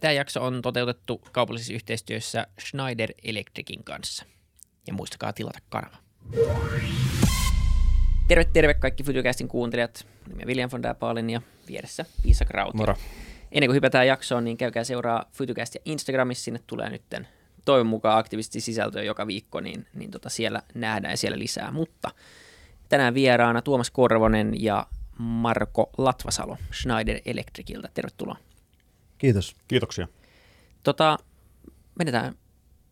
[0.00, 4.24] Tämä jakso on toteutettu kaupallisessa yhteistyössä Schneider Electricin kanssa.
[4.86, 5.96] Ja muistakaa tilata kanava.
[8.28, 10.06] Terve, terve kaikki Fytycastin kuuntelijat.
[10.28, 10.94] Nimi on William von der
[11.32, 12.78] ja vieressä Viisa Krautio.
[12.78, 12.96] Moro.
[13.52, 16.44] Ennen kuin hypätään jaksoon, niin käykää seuraa Fytycastia Instagramissa.
[16.44, 17.28] Sinne tulee nytten
[17.64, 21.70] toivon mukaan aktiivisesti sisältöä joka viikko, niin, niin tota siellä nähdään ja siellä lisää.
[21.70, 22.10] Mutta
[22.88, 24.86] tänään vieraana Tuomas Korvonen ja
[25.18, 27.88] Marko Latvasalo Schneider Electriciltä.
[27.94, 28.36] Tervetuloa.
[29.18, 29.56] Kiitos.
[29.68, 30.08] Kiitoksia.
[30.82, 31.18] Tota,
[31.98, 32.34] menetään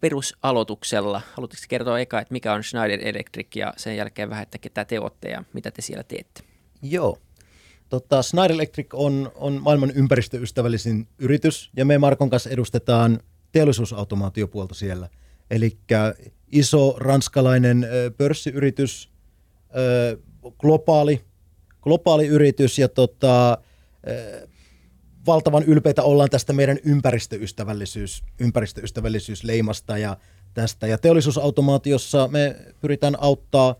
[0.01, 1.23] perusaloituksella.
[1.35, 5.01] Haluatteko kertoa eka, että mikä on Schneider Electric ja sen jälkeen vähän, että ketä te
[5.01, 6.43] olette ja mitä te siellä teette?
[6.83, 7.19] Joo.
[7.89, 13.21] Tota, Schneider Electric on, on maailman ympäristöystävällisin yritys ja me Markon kanssa edustetaan
[13.53, 15.09] teollisuusautomaatiopuolta siellä.
[15.51, 15.79] Eli
[16.53, 17.87] iso ranskalainen
[18.17, 19.11] pörssiyritys,
[20.59, 21.25] globaali,
[21.83, 23.59] globaali yritys ja tota,
[25.27, 30.17] valtavan ylpeitä ollaan tästä meidän ympäristöystävällisyys, ympäristöystävällisyysleimasta ja
[30.55, 30.87] tästä.
[30.87, 33.75] Ja teollisuusautomaatiossa me pyritään auttaa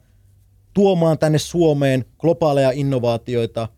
[0.75, 3.69] tuomaan tänne Suomeen globaaleja innovaatioita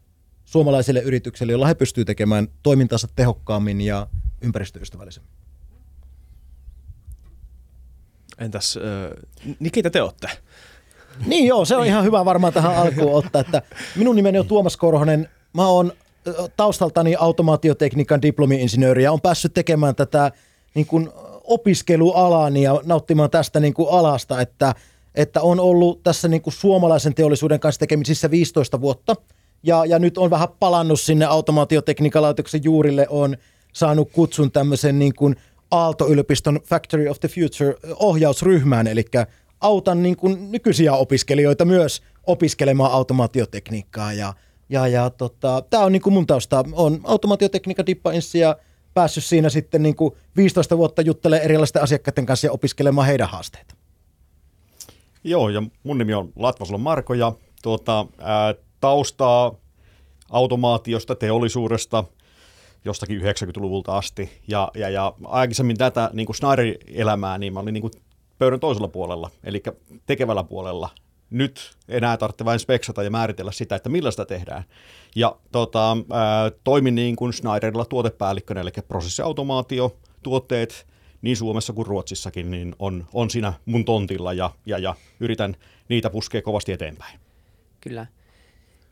[0.44, 4.06] suomalaisille yrityksille, joilla he pystyvät tekemään toimintansa tehokkaammin ja
[4.42, 5.30] ympäristöystävällisemmin.
[8.38, 10.28] Entäs, äh, niin keitä te olette?
[11.26, 13.62] Niin joo, se on ihan hyvä varmaan tähän alkuun ottaa, että
[13.96, 15.92] minun nimeni on Tuomas Korhonen, mä oon
[16.56, 20.32] taustaltani automaatiotekniikan diplomi-insinööri ja on päässyt tekemään tätä
[20.74, 21.10] niin kuin
[21.44, 24.74] opiskelualani ja nauttimaan tästä niin kuin alasta, että,
[25.14, 29.16] että on ollut tässä niin kuin suomalaisen teollisuuden kanssa tekemisissä 15 vuotta.
[29.62, 33.36] Ja, ja nyt on vähän palannut sinne automaatiotekniikalaitoksen juurille, on
[33.72, 35.36] saanut kutsun tämmöisen niin kuin
[35.70, 39.04] Aalto-yliopiston Factory of the Future ohjausryhmään, eli
[39.60, 44.34] autan niin kuin nykyisiä opiskelijoita myös opiskelemaan automaatiotekniikkaa ja,
[44.68, 46.64] ja, ja tota, tämä on niin kuin mun tausta.
[46.72, 48.56] on automaatiotekniikka dippainssi ja
[48.94, 53.74] päässyt siinä sitten niin kuin 15 vuotta juttelemaan erilaisten asiakkaiden kanssa ja opiskelemaan heidän haasteita.
[55.24, 57.32] Joo, ja mun nimi on Latvasalo Marko ja
[57.62, 59.54] tuota, ää, taustaa
[60.30, 62.04] automaatiosta, teollisuudesta,
[62.84, 64.30] jostakin 90-luvulta asti.
[64.48, 67.92] Ja, ja, ja aikaisemmin tätä niin kuin Schneider-elämää, niin mä olin niin kuin
[68.38, 69.62] pöydän toisella puolella, eli
[70.06, 70.88] tekevällä puolella.
[71.30, 74.64] Nyt enää tarvitse vain speksata ja määritellä sitä, että millä sitä tehdään.
[75.16, 76.50] Ja tota, ää,
[76.90, 80.86] niin kuin Schneiderilla tuotepäällikkönä, eli prosessiautomaatio, tuotteet
[81.22, 85.56] niin Suomessa kuin Ruotsissakin niin on, on siinä mun tontilla ja, ja, ja yritän
[85.88, 87.20] niitä puskea kovasti eteenpäin.
[87.80, 88.06] Kyllä.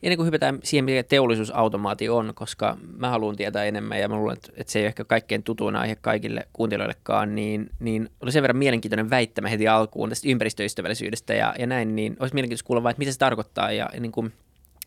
[0.05, 4.37] Ennen kuin hypätään siihen, mikä teollisuusautomaatio on, koska mä haluan tietää enemmän ja mä luulen,
[4.37, 8.41] että, että se ei ole ehkä kaikkein tutuin aihe kaikille kuuntelijoillekaan, niin, niin oli sen
[8.41, 12.91] verran mielenkiintoinen väittämä heti alkuun tästä ympäristöystävällisyydestä ja, ja näin, niin olisi mielenkiintoista kuulla vain,
[12.91, 14.33] että mitä se tarkoittaa ja, ja niin kuin,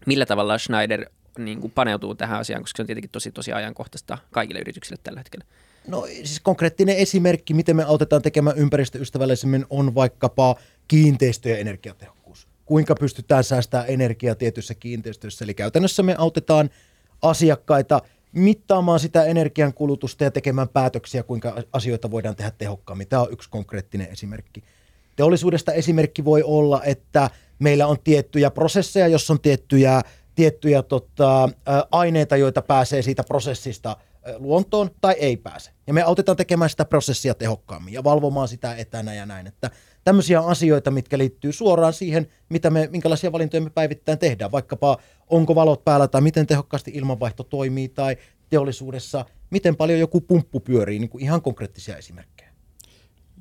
[0.06, 1.06] millä tavalla Schneider
[1.38, 5.20] niin kuin paneutuu tähän asiaan, koska se on tietenkin tosi, tosi ajankohtaista kaikille yrityksille tällä
[5.20, 5.44] hetkellä.
[5.86, 10.56] No siis konkreettinen esimerkki, miten me autetaan tekemään ympäristöystävällisemmin, on vaikkapa
[10.88, 12.17] kiinteistöjen energiatehokkuus.
[12.68, 15.44] Kuinka pystytään säästämään energiaa tietyissä kiinteistöissä.
[15.44, 16.70] Eli käytännössä me autetaan
[17.22, 18.00] asiakkaita
[18.32, 23.08] mittaamaan sitä energiankulutusta ja tekemään päätöksiä, kuinka asioita voidaan tehdä tehokkaammin.
[23.08, 24.62] Tämä on yksi konkreettinen esimerkki.
[25.16, 30.02] Teollisuudesta esimerkki voi olla, että meillä on tiettyjä prosesseja, jos on tiettyjä,
[30.34, 31.48] tiettyjä tota,
[31.90, 33.96] aineita, joita pääsee siitä prosessista–
[34.38, 35.70] luontoon tai ei pääse.
[35.86, 39.46] Ja me autetaan tekemään sitä prosessia tehokkaammin ja valvomaan sitä etänä ja näin.
[39.46, 39.70] Että
[40.08, 44.52] tämmöisiä asioita, mitkä liittyy suoraan siihen, mitä me, minkälaisia valintoja me päivittäin tehdään.
[44.52, 44.98] Vaikkapa
[45.30, 48.16] onko valot päällä tai miten tehokkaasti ilmanvaihto toimii tai
[48.50, 52.38] teollisuudessa, miten paljon joku pumppu pyörii, niin kuin ihan konkreettisia esimerkkejä.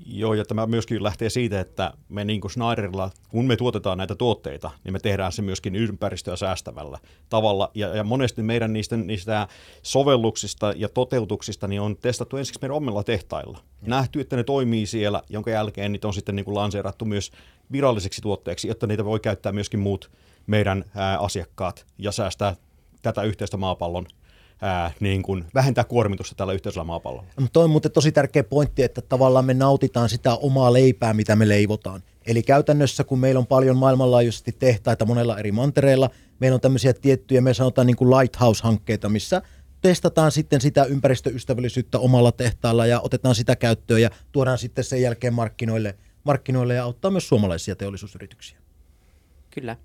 [0.05, 4.15] Joo, ja tämä myöskin lähtee siitä, että me niin kuin Schneiderilla, kun me tuotetaan näitä
[4.15, 6.99] tuotteita, niin me tehdään se myöskin ympäristöä säästävällä
[7.29, 7.71] tavalla.
[7.75, 9.47] Ja, ja monesti meidän niistä, niistä
[9.83, 13.57] sovelluksista ja toteutuksista niin on testattu ensiksi meidän omilla tehtailla.
[13.81, 13.87] Ja.
[13.89, 17.31] Nähty, että ne toimii siellä, jonka jälkeen niitä on sitten niin kuin lanseerattu myös
[17.71, 20.11] viralliseksi tuotteeksi, jotta niitä voi käyttää myöskin muut
[20.47, 22.55] meidän ää, asiakkaat ja säästää
[23.01, 24.05] tätä yhteistä maapallon
[24.61, 27.27] ää, niin kuin vähentää kuormitusta tällä yhteisellä maapallolla.
[27.39, 31.35] No, toi on muuten tosi tärkeä pointti, että tavallaan me nautitaan sitä omaa leipää, mitä
[31.35, 32.03] me leivotaan.
[32.27, 36.09] Eli käytännössä, kun meillä on paljon maailmanlaajuisesti tehtaita monella eri mantereilla,
[36.39, 39.41] meillä on tämmöisiä tiettyjä, me sanotaan niin kuin lighthouse-hankkeita, missä
[39.81, 45.33] testataan sitten sitä ympäristöystävällisyyttä omalla tehtaalla ja otetaan sitä käyttöön ja tuodaan sitten sen jälkeen
[45.33, 48.57] markkinoille, markkinoille ja auttaa myös suomalaisia teollisuusyrityksiä.
[49.49, 49.77] Kyllä.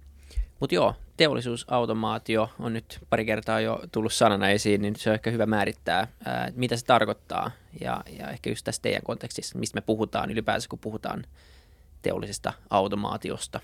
[0.63, 5.31] Mutta joo, teollisuusautomaatio on nyt pari kertaa jo tullut sanana esiin, niin se on ehkä
[5.31, 7.51] hyvä määrittää, ää, mitä se tarkoittaa.
[7.81, 11.25] Ja, ja ehkä just tässä teidän kontekstissa, mistä me puhutaan ylipäänsä, kun puhutaan
[12.03, 13.61] teollisesta automaatiosta.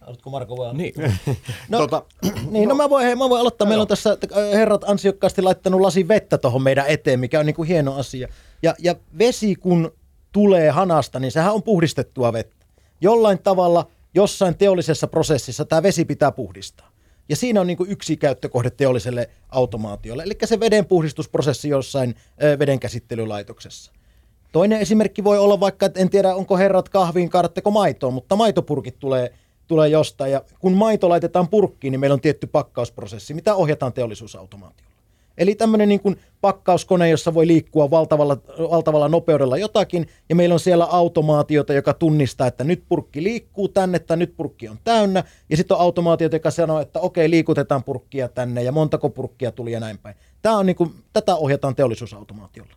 [0.00, 0.76] Haluatko Marko vaan?
[0.76, 0.94] Niin.
[1.68, 2.02] No, Tota,
[2.50, 3.68] niin, no, mä, voin, hei, mä voin aloittaa.
[3.68, 4.18] Meillä on tässä
[4.52, 8.28] herrat ansiokkaasti laittanut lasin vettä tuohon meidän eteen, mikä on niin kuin hieno asia.
[8.62, 9.92] Ja, ja vesi kun
[10.32, 12.66] tulee hanasta, niin sehän on puhdistettua vettä.
[13.00, 16.90] Jollain tavalla, jossain teollisessa prosessissa tämä vesi pitää puhdistaa.
[17.28, 22.14] Ja siinä on niin kuin yksi käyttökohde teolliselle automaatiolle, eli se vedenpuhdistusprosessi jossain
[22.58, 23.92] vedenkäsittelylaitoksessa.
[24.52, 28.98] Toinen esimerkki voi olla vaikka, että en tiedä onko herrat kahviin, kaadatteko maitoa, mutta maitopurkit
[28.98, 29.32] tulee,
[29.66, 30.32] tulee jostain.
[30.32, 34.83] Ja kun maito laitetaan purkkiin, niin meillä on tietty pakkausprosessi, mitä ohjataan teollisuusautomaatiolla.
[35.38, 38.36] Eli tämmöinen niin kuin pakkauskone, jossa voi liikkua valtavalla,
[38.70, 43.98] valtavalla nopeudella jotakin, ja meillä on siellä automaatiota, joka tunnistaa, että nyt purkki liikkuu tänne,
[43.98, 48.28] tai nyt purkki on täynnä, ja sitten on automaatiota, joka sanoo, että okei, liikutetaan purkkia
[48.28, 50.16] tänne, ja montako purkkia tuli ja näin päin.
[50.42, 52.72] Tämä on niin kuin, tätä ohjataan teollisuusautomaatiolla.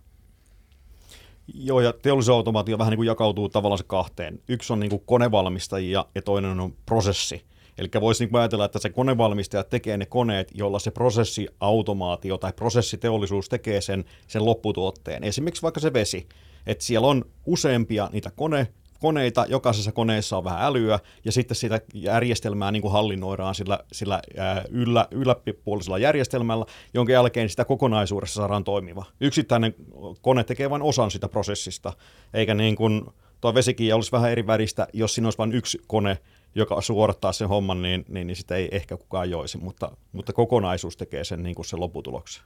[1.53, 4.39] Joo, ja teollisuusautomaatio vähän niin kuin jakautuu tavallaan se kahteen.
[4.47, 7.43] Yksi on niin kuin konevalmistajia ja toinen on prosessi.
[7.77, 13.49] Eli voisi niin ajatella, että se konevalmistaja tekee ne koneet, jolla se prosessiautomaatio tai prosessiteollisuus
[13.49, 15.23] tekee sen, sen lopputuotteen.
[15.23, 16.27] Esimerkiksi vaikka se vesi.
[16.67, 18.67] Että siellä on useampia niitä kone,
[18.99, 24.21] koneita, jokaisessa koneessa on vähän älyä, ja sitten sitä järjestelmää niin kuin hallinnoidaan sillä, sillä
[24.69, 29.05] yllä, yläpuolisella järjestelmällä, jonka jälkeen sitä kokonaisuudessa saadaan toimiva.
[29.21, 29.75] Yksittäinen
[30.21, 31.93] kone tekee vain osan sitä prosessista,
[32.33, 33.05] eikä niin kuin
[33.41, 36.17] tuo vesikin olisi vähän eri väristä, jos siinä olisi vain yksi kone,
[36.55, 40.97] joka suorittaa sen homman, niin, niin, niin sitä ei ehkä kukaan joisi, mutta, mutta kokonaisuus
[40.97, 42.43] tekee sen, niin kuin sen lopputuloksen.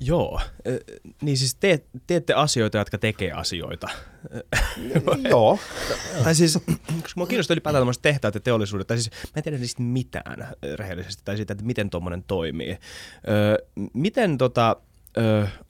[0.00, 0.40] Joo,
[1.22, 3.88] niin siis te, teette asioita, jotka tekee asioita.
[5.30, 5.58] Joo.
[6.24, 6.58] tai siis,
[7.02, 10.48] koska mua kiinnostaa ylipäätään tämmöiset tehtaat ja teollisuudet, tai siis mä en tiedä niistä mitään
[10.74, 12.78] rehellisesti, tai siitä, että miten tuommoinen toimii.
[13.28, 14.76] Ö, miten tota,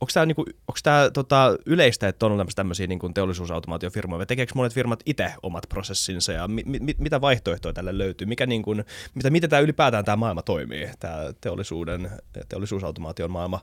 [0.00, 0.44] onko tämä niinku,
[0.82, 5.64] tää, tota, yleistä, että on olemassa tämmöisiä niinku teollisuusautomaatiofirmoja, vai tekeekö monet firmat itse omat
[5.68, 8.74] prosessinsa, ja mi, mi, mitä vaihtoehtoja tälle löytyy, mikä niinku,
[9.14, 12.10] mitä, miten tämä ylipäätään tämä maailma toimii, tämä teollisuuden,
[12.48, 13.60] teollisuusautomaation maailma?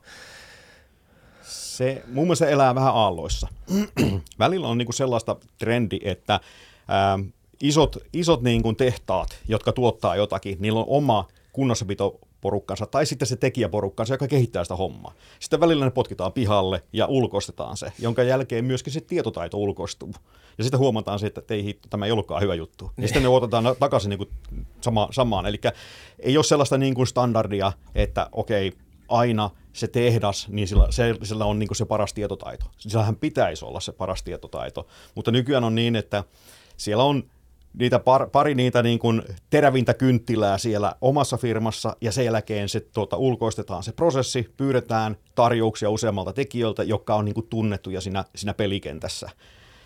[1.41, 3.47] Se mun mielestä elää vähän aalloissa.
[4.39, 6.39] Välillä on niinku sellaista trendi, että
[6.87, 7.19] ää,
[7.61, 13.35] isot, isot niinku tehtaat, jotka tuottaa jotakin, niillä on oma kunnossapito porukkansa, tai sitten se
[13.35, 15.13] tekijäporukkansa, joka kehittää sitä hommaa.
[15.39, 20.13] Sitten välillä ne potkitaan pihalle ja ulkoistetaan se, jonka jälkeen myöskin se tietotaito ulkoistuu.
[20.57, 22.91] Ja sitten huomataan se, että ei hitto, tämä ei ollutkaan hyvä juttu.
[22.97, 24.29] Ja sitten ne otetaan takaisin niin kuin
[24.81, 25.45] sama, samaan.
[25.45, 25.61] Eli
[26.19, 28.73] ei ole sellaista niin kuin standardia, että okei,
[29.07, 32.65] aina se tehdas, niin sillä, se, sillä on niin kuin se paras tietotaito.
[32.77, 34.87] Sillähän pitäisi olla se paras tietotaito.
[35.15, 36.23] Mutta nykyään on niin, että
[36.77, 37.23] siellä on
[37.73, 42.79] niitä par, pari niitä niin kuin terävintä kynttilää siellä omassa firmassa ja sen jälkeen se
[42.79, 48.53] tuota, ulkoistetaan se prosessi, pyydetään tarjouksia useammalta tekijöiltä, jotka on niin kuin tunnettuja siinä, siinä
[48.53, 49.29] pelikentässä.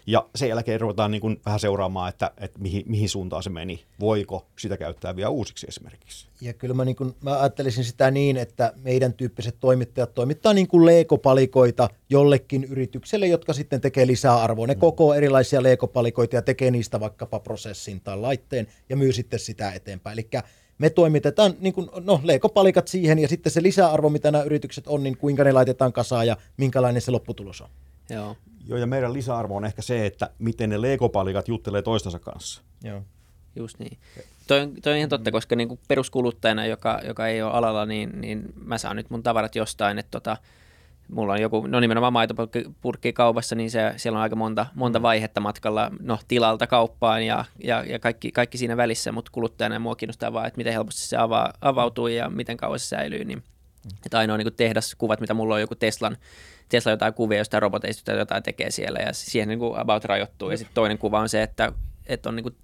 [0.07, 3.83] Ja sen jälkeen ruvetaan niin kuin vähän seuraamaan, että, että mihin, mihin suuntaan se meni.
[3.99, 6.27] Voiko sitä käyttää vielä uusiksi esimerkiksi?
[6.41, 10.67] Ja kyllä mä, niin kuin, mä ajattelisin sitä niin, että meidän tyyppiset toimittajat toimittaa niin
[10.67, 14.67] kuin leekopalikoita jollekin yritykselle, jotka sitten tekee lisää arvoa.
[14.67, 14.79] Ne mm.
[14.79, 20.19] koko erilaisia leekopalikoita ja tekee niistä vaikkapa prosessin tai laitteen ja myy sitten sitä eteenpäin.
[20.19, 20.29] Eli
[20.77, 25.03] me toimitetaan niin kuin, no, leekopalikat siihen ja sitten se lisäarvo, mitä nämä yritykset on,
[25.03, 27.69] niin kuinka ne laitetaan kasaan ja minkälainen se lopputulos on.
[28.09, 28.37] Joo.
[28.67, 32.61] Joo, ja meidän lisäarvo on ehkä se, että miten ne leikopalikat juttelee toistensa kanssa.
[32.83, 33.01] Joo.
[33.55, 33.97] Just niin.
[34.47, 38.21] Toi, on- toi on ihan totta, koska niin peruskuluttajana, joka, joka ei ole alalla, niin,
[38.21, 40.37] niin mä saan nyt mun tavarat jostain, että tota,
[41.11, 45.41] mulla on joku, no nimenomaan maitopurkki kaupassa, niin se, siellä on aika monta, monta vaihetta
[45.41, 50.33] matkalla, no tilalta kauppaan ja, ja, ja kaikki, kaikki siinä välissä, mutta kuluttajana mua kiinnostaa
[50.33, 53.43] vaan, että miten helposti se avaa, avautuu ja miten kauan se säilyy, niin
[54.05, 56.17] että ainoa niin tehdaskuvat, mitä mulla on joku Teslan,
[56.69, 60.51] Tesla jotain kuvia jostain roboteista tai jotain tekee siellä ja siihen niin kuin about rajoittuu.
[60.51, 61.71] Ja sitten toinen kuva on se, että,
[62.07, 62.55] että on niin kuin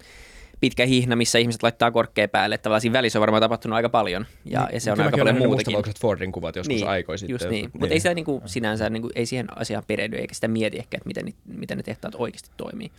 [0.60, 2.54] pitkä hihna, missä ihmiset laittaa korkea päälle.
[2.54, 5.18] Että tavallaan siinä välissä on varmaan tapahtunut aika paljon ja, ja se on aika mäkin
[5.18, 5.56] paljon muutakin.
[5.56, 7.34] mustavalkoiset Fordin kuvat joskus Niin, aikoi sitten.
[7.34, 7.70] Just niin.
[7.72, 10.78] Mutta ei sitä niin kuin, sinänsä niin kuin, ei siihen asiaan perehdy eikä sitä mieti
[10.78, 12.90] ehkä, että miten, miten ne tehtaat oikeasti toimii.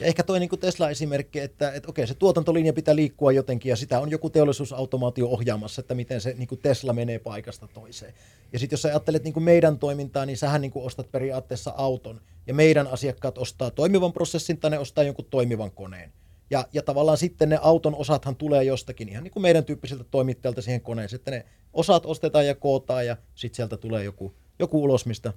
[0.00, 4.00] Ja ehkä toi niin Tesla-esimerkki, että, että okei, se tuotantolinja pitää liikkua jotenkin ja sitä
[4.00, 8.14] on joku teollisuusautomaatio ohjaamassa, että miten se niin Tesla menee paikasta toiseen.
[8.52, 12.54] Ja sitten jos sä ajattelet niin meidän toimintaa, niin sähän niin ostat periaatteessa auton ja
[12.54, 16.12] meidän asiakkaat ostaa toimivan prosessin tai ne ostaa jonkun toimivan koneen.
[16.50, 20.62] Ja, ja tavallaan sitten ne auton osathan tulee jostakin ihan niin kuin meidän tyyppisiltä toimittajalta
[20.62, 25.06] siihen koneeseen, että ne osat ostetaan ja kootaan ja sitten sieltä tulee joku, joku ulos,
[25.06, 25.32] mistä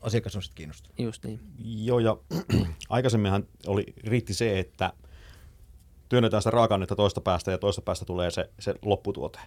[0.00, 0.98] asiakas on sitten kiinnostunut.
[0.98, 1.40] Just niin.
[1.64, 2.16] Joo, ja
[2.88, 4.92] aikaisemminhan oli, riitti se, että
[6.08, 9.38] työnnetään sitä raaka-ainetta toista päästä ja toista päästä tulee se, se lopputuote.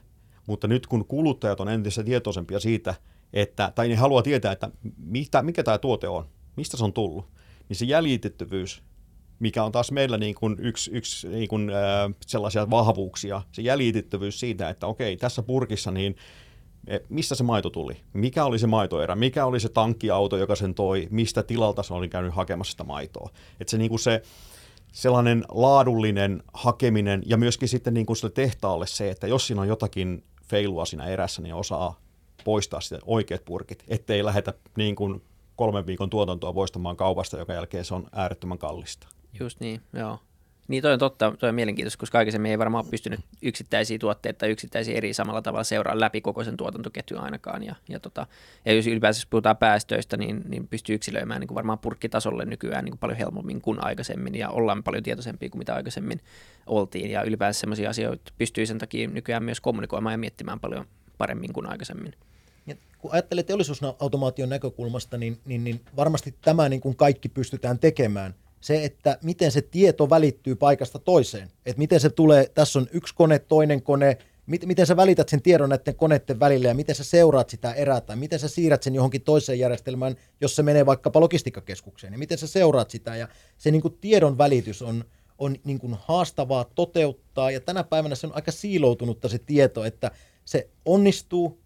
[0.48, 2.96] Mutta nyt kun kuluttajat on entistä tietoisempia siitä,
[3.34, 7.26] että, tai ne haluaa tietää, että mitä, mikä tämä tuote on, mistä se on tullut,
[7.70, 8.84] niin se jäljitettävyys
[9.42, 14.40] mikä on taas meillä niin kuin yksi, yksi niin kuin, äh, sellaisia vahvuuksia, se jäljitettävyys
[14.40, 16.16] siitä, että okei, tässä purkissa niin
[16.88, 20.74] e, mistä se maito tuli, mikä oli se maitoerä, mikä oli se tankkiauto, joka sen
[20.74, 23.30] toi, mistä tilalta se oli käynyt hakemassa sitä maitoa.
[23.60, 24.22] Että se, niin kuin se
[24.92, 29.68] sellainen laadullinen hakeminen ja myöskin sitten niin kuin sille tehtaalle se, että jos siinä on
[29.68, 32.00] jotakin feilua siinä erässä, niin osaa
[32.44, 35.22] poistaa sitten oikeat purkit, ettei lähetä niin kuin
[35.56, 39.08] kolmen viikon tuotantoa poistamaan kaupasta, joka jälkeen se on äärettömän kallista.
[39.40, 40.20] Just niin, joo.
[40.68, 44.98] Niin toi on totta, toi on mielenkiintoista, koska aikaisemmin ei varmaan pystynyt yksittäisiä tuotteita yksittäisiä
[44.98, 47.64] eri samalla tavalla seuraa läpi koko sen tuotantoketjun ainakaan.
[47.64, 48.28] Ja, ja, tota,
[48.66, 52.92] ja jos ylipäänsä puhutaan päästöistä, niin, niin pystyy yksilöimään niin kuin varmaan purkkitasolle nykyään niin
[52.92, 56.22] kuin paljon helpommin kuin aikaisemmin ja ollaan paljon tietoisempia kuin mitä aikaisemmin
[56.68, 57.12] oltiin.
[57.12, 60.86] Ja ylipäänsä sellaisia asioita pystyy sen takia nykyään myös kommunikoimaan ja miettimään paljon
[61.18, 62.14] paremmin kuin aikaisemmin.
[62.68, 68.36] Ja kun ajattelee teollisuusautomaation näkökulmasta, niin, niin, niin varmasti tämä niin kuin kaikki pystytään tekemään.
[68.62, 71.52] Se, että miten se tieto välittyy paikasta toiseen.
[71.66, 75.42] Että miten se tulee, tässä on yksi kone, toinen kone, mit, miten sä välität sen
[75.42, 78.96] tiedon näiden koneiden välillä ja miten sä seuraat sitä erää tai miten sä siirrät sen
[78.96, 82.14] johonkin toiseen järjestelmään, jos se menee vaikkapa logistiikkakeskukseen.
[82.14, 83.28] Ja miten sä seuraat sitä ja
[83.58, 85.06] se niin kuin tiedon välitys on,
[85.38, 87.52] on niin kuin haastavaa toteuttaa.
[87.52, 90.12] Ja tänä päivänä se on aika siiloutunutta se tieto, että
[90.46, 91.60] se onnistuu,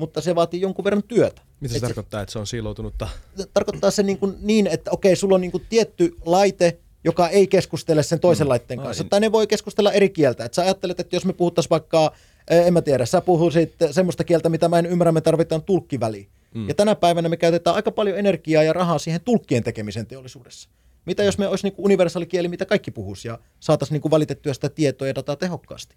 [0.00, 1.42] mutta se vaatii jonkun verran työtä.
[1.60, 3.08] Mitä se Et tarkoittaa, että se on siiloutunutta?
[3.54, 7.46] Tarkoittaa se niin, kuin niin että okei, sulla on niin kuin tietty laite, joka ei
[7.46, 8.48] keskustele sen toisen mm.
[8.48, 9.08] laitteen kanssa, Ai.
[9.08, 10.44] tai ne voi keskustella eri kieltä.
[10.44, 12.12] Et sä ajattelet, että jos me puhuttaisiin vaikka,
[12.48, 16.28] en mä tiedä, sä puhuisit semmoista kieltä, mitä mä en ymmärrä, me tarvitaan tulkkiväliin.
[16.54, 16.68] Mm.
[16.68, 20.68] Ja tänä päivänä me käytetään aika paljon energiaa ja rahaa siihen tulkkien tekemiseen teollisuudessa.
[21.06, 24.68] Mitä jos me olisi niin universaali kieli, mitä kaikki puhuisi, ja saataisiin niin valitettua sitä
[24.68, 25.96] tietoa ja dataa tehokkaasti?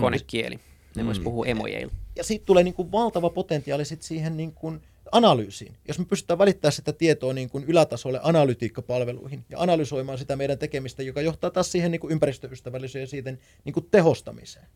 [0.00, 0.60] Konekieli.
[0.96, 1.06] Ne mm.
[1.06, 1.92] vois puhua emojeilla.
[2.16, 4.80] Ja siitä tulee niin kuin valtava potentiaali sit siihen niin kuin
[5.12, 5.76] analyysiin.
[5.88, 11.02] Jos me pystytään välittämään sitä tietoa niin kuin ylätasolle analytiikkapalveluihin ja analysoimaan sitä meidän tekemistä,
[11.02, 13.34] joka johtaa taas siihen niin kuin ympäristöystävälliseen ja siitä
[13.64, 14.66] niin kuin tehostamiseen.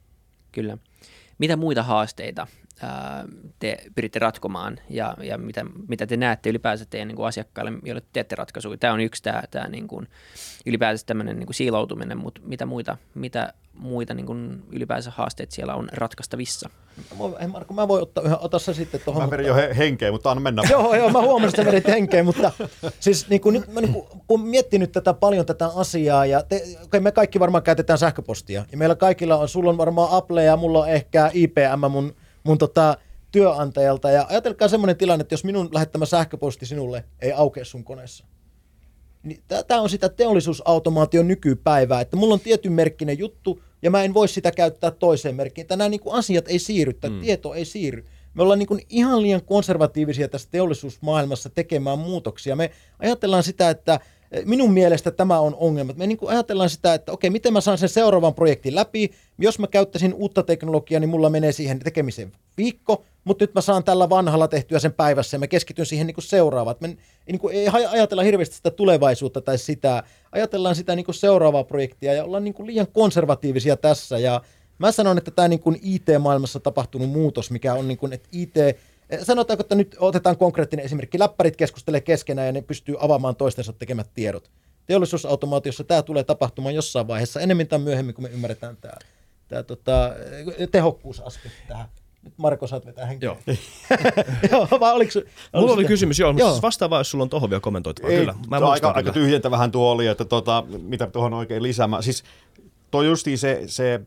[0.53, 0.79] Kyllä.
[1.39, 2.47] Mitä muita haasteita
[3.59, 8.03] te pyritte ratkomaan ja, ja mitä, mitä te näette ylipäänsä teidän niin kuin asiakkaille, joille
[8.13, 8.79] teette ratkaisuja?
[8.79, 10.09] Tämä on yksi tämä, tämä niin kuin,
[10.67, 15.75] ylipäänsä tämmöinen niin kuin siiloutuminen, mutta mitä muita, mitä muita niin kuin ylipäänsä haasteet siellä
[15.75, 16.71] on ratkaistavissa?
[17.49, 19.23] Marko, mä voin ottaa yhden, ota se sitten tuohon.
[19.23, 19.43] Mä mutta...
[19.43, 20.63] jo henkeä, mutta anna mennä.
[20.71, 22.53] joo, joo, mä huomasin, että vedit henkeä, mutta
[23.01, 26.63] siis niin kuin, nyt, mä niin kuin, kun miettinyt tätä paljon tätä asiaa, ja te,
[26.85, 30.57] okay, me kaikki varmaan käytetään sähköpostia, ja meillä kaikilla on, sulla on varmaan Apple ja
[30.57, 32.97] mulla on ehkä IPM mun, mun tota,
[33.33, 38.25] työnantajalta, ja ajatelkaa semmoinen tilanne, että jos minun lähettämä sähköposti sinulle ei aukea sun koneessa,
[39.23, 44.15] niin tämä on sitä teollisuusautomaation nykypäivää, että mulla on tietyn merkkinen juttu, ja mä en
[44.15, 45.67] voi sitä käyttää toiseen merkkiin.
[45.71, 47.21] Nämä niin kuin asiat ei siirry, tai mm.
[47.21, 48.05] tieto ei siirry.
[48.35, 52.57] Me ollaan niin kuin ihan liian konservatiivisia tässä teollisuusmaailmassa tekemään muutoksia.
[52.57, 54.01] Me ajatellaan sitä, että
[54.45, 55.93] minun mielestä tämä on ongelma.
[55.97, 59.11] Me niin kuin ajatellaan sitä, että okei, miten mä saan sen seuraavan projektin läpi.
[59.39, 63.85] Jos mä käyttäisin uutta teknologiaa, niin mulla menee siihen tekemiseen viikko, mutta nyt mä saan
[63.85, 66.77] tällä vanhalla tehtyä sen päivässä ja mä keskityn siihen niin kuin seuraavaan.
[66.81, 66.97] Me
[67.27, 72.15] niin kuin ei ajatella hirveästi sitä tulevaisuutta tai sitä, ajatellaan sitä niin kuin seuraavaa projektia
[72.15, 74.19] ja ollaan niin kuin liian konservatiivisia tässä.
[74.19, 74.41] Ja
[74.79, 78.55] mä sanon, että tämä niin kuin IT-maailmassa tapahtunut muutos, mikä on niin kuin, että IT
[79.23, 81.19] Sanotaanko, että nyt otetaan konkreettinen esimerkki.
[81.19, 84.51] Läppärit keskustelee keskenään ja ne pystyy avaamaan toistensa tekemät tiedot.
[84.87, 88.95] Teollisuusautomaatiossa tämä tulee tapahtumaan jossain vaiheessa, enemmän tai myöhemmin, kun me ymmärretään tämä,
[89.49, 90.15] tämä tota,
[90.71, 91.87] tehokkuusaspekti tähän.
[92.23, 93.27] Nyt Marko, saat vetää henkeä.
[93.29, 93.57] Joo.
[94.53, 97.51] joo vai oliko, oliko Mulla oli kysymys, joo, mutta siis vaan, jos sulla on tuohon
[97.51, 98.11] vielä kommentoitavaa.
[98.11, 102.03] Kyllä, mä aika, aika tyhjentävähän tuo oli, että tota, mitä tuohon oikein lisäämään.
[102.03, 102.25] Siis
[102.91, 104.01] toi justiin se, se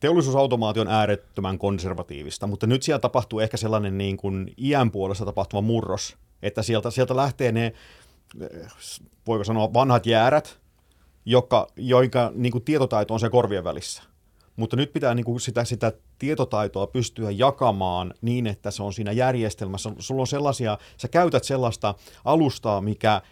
[0.00, 5.62] teollisuusautomaatio on äärettömän konservatiivista, mutta nyt siellä tapahtuu ehkä sellainen niin kuin iän puolesta tapahtuva
[5.62, 7.72] murros, että sieltä, sieltä lähtee ne,
[9.26, 10.58] voiko sanoa, vanhat jäärät,
[11.24, 14.02] joka, joinka niin kuin tietotaito on se korvien välissä.
[14.56, 19.12] Mutta nyt pitää niin kuin sitä, sitä tietotaitoa pystyä jakamaan niin, että se on siinä
[19.12, 19.92] järjestelmässä.
[19.98, 23.22] Sulla on sellaisia, sä käytät sellaista alustaa, mikä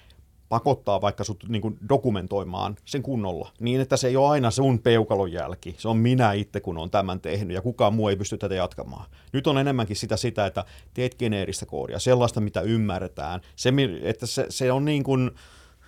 [0.52, 4.78] pakottaa vaikka sut niin kuin dokumentoimaan sen kunnolla, niin että se ei ole aina sun
[4.78, 8.38] peukalon jälki, se on minä itse, kun on tämän tehnyt, ja kukaan muu ei pysty
[8.38, 9.10] tätä jatkamaan.
[9.32, 14.46] Nyt on enemmänkin sitä, sitä että teet geneeristä koodia, sellaista, mitä ymmärretään, se, että se,
[14.48, 15.30] se on niin kuin,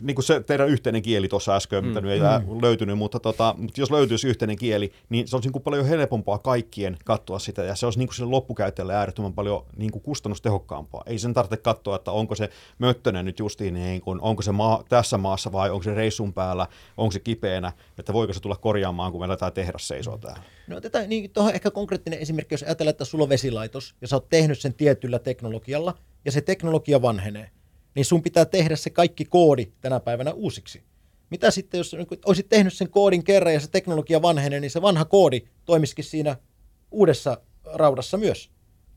[0.00, 1.88] niin kuin se teidän yhteinen kieli tuossa äsken, mm.
[1.88, 2.62] mitä nyt ei mm.
[2.62, 6.38] löytynyt, mutta, tota, mutta jos löytyisi yhteinen kieli, niin se olisi niin kuin paljon helpompaa
[6.38, 11.02] kaikkien katsoa sitä, ja se olisi niin kuin sille loppukäyttäjälle äärettömän paljon niin kuin kustannustehokkaampaa.
[11.06, 14.84] Ei sen tarvitse katsoa, että onko se möttönen nyt justiin, niin kuin, onko se maa,
[14.88, 19.12] tässä maassa vai onko se reissun päällä, onko se kipeänä, että voiko se tulla korjaamaan,
[19.12, 20.42] kun meillä tämä tehdas seisoo täällä.
[20.66, 24.16] No tätä, niin tuohon ehkä konkreettinen esimerkki, jos ajatellaan, että sulla on vesilaitos, ja sä
[24.16, 27.50] oot tehnyt sen tietyllä teknologialla, ja se teknologia vanhenee
[27.94, 30.82] niin sun pitää tehdä se kaikki koodi tänä päivänä uusiksi.
[31.30, 34.82] Mitä sitten, jos niin olisit tehnyt sen koodin kerran ja se teknologia vanhenee, niin se
[34.82, 36.36] vanha koodi toimisikin siinä
[36.90, 38.50] uudessa raudassa myös.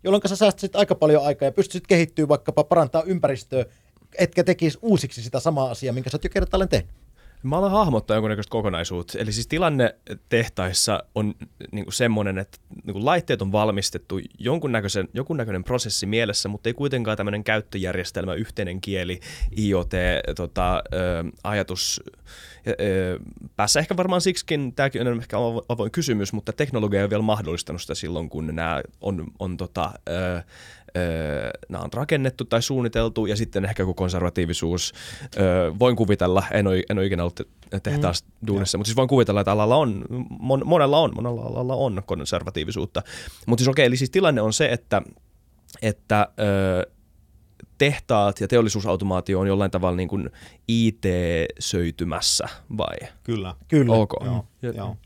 [0.03, 3.65] Jolloin sä säästäisit aika paljon aikaa ja pystyisit kehittyä vaikkapa parantaa ympäristöä,
[4.17, 6.91] etkä tekisi uusiksi sitä samaa asiaa, minkä sä oot jo kertaalleen tehnyt.
[7.43, 9.19] Mä aloin hahmottaa jonkunnäköistä kokonaisuutta.
[9.19, 9.95] Eli siis tilanne
[10.29, 11.35] tehtaissa on
[11.71, 16.73] niin kuin semmoinen, että niin kuin laitteet on valmistettu jonkunnäköisen, jonkunnäköinen prosessi mielessä, mutta ei
[16.73, 19.19] kuitenkaan tämmöinen käyttöjärjestelmä, yhteinen kieli,
[19.57, 19.91] IoT,
[20.35, 22.01] tota, ö, ajatus.
[22.67, 23.19] Ö,
[23.55, 25.37] päässä ehkä varmaan siksikin, tämäkin on ehkä
[25.69, 29.91] avoin kysymys, mutta teknologia ei ole vielä mahdollistanut sitä silloin, kun nämä on, on tota,
[30.09, 30.41] ö,
[31.69, 34.93] nämä on rakennettu tai suunniteltu, ja sitten ehkä joku konservatiivisuus.
[35.39, 37.41] Öö, voin kuvitella, en ole, en ole ikinä ollut
[37.83, 38.47] tehtaassa mm.
[38.47, 40.05] duunissa, mutta siis voin kuvitella, että alalla on,
[40.39, 43.03] mon, monella on, monella alalla on konservatiivisuutta.
[43.45, 45.01] Mutta siis okei, okay, eli siis tilanne on se, että,
[45.81, 46.83] että öö,
[47.77, 50.29] tehtaat ja teollisuusautomaatio on jollain tavalla niin kuin
[50.67, 52.97] IT-söitymässä, vai?
[53.23, 53.55] Kyllä.
[53.67, 53.93] Kyllä.
[53.93, 54.13] Ok.
[54.61, 54.97] Joo, joo.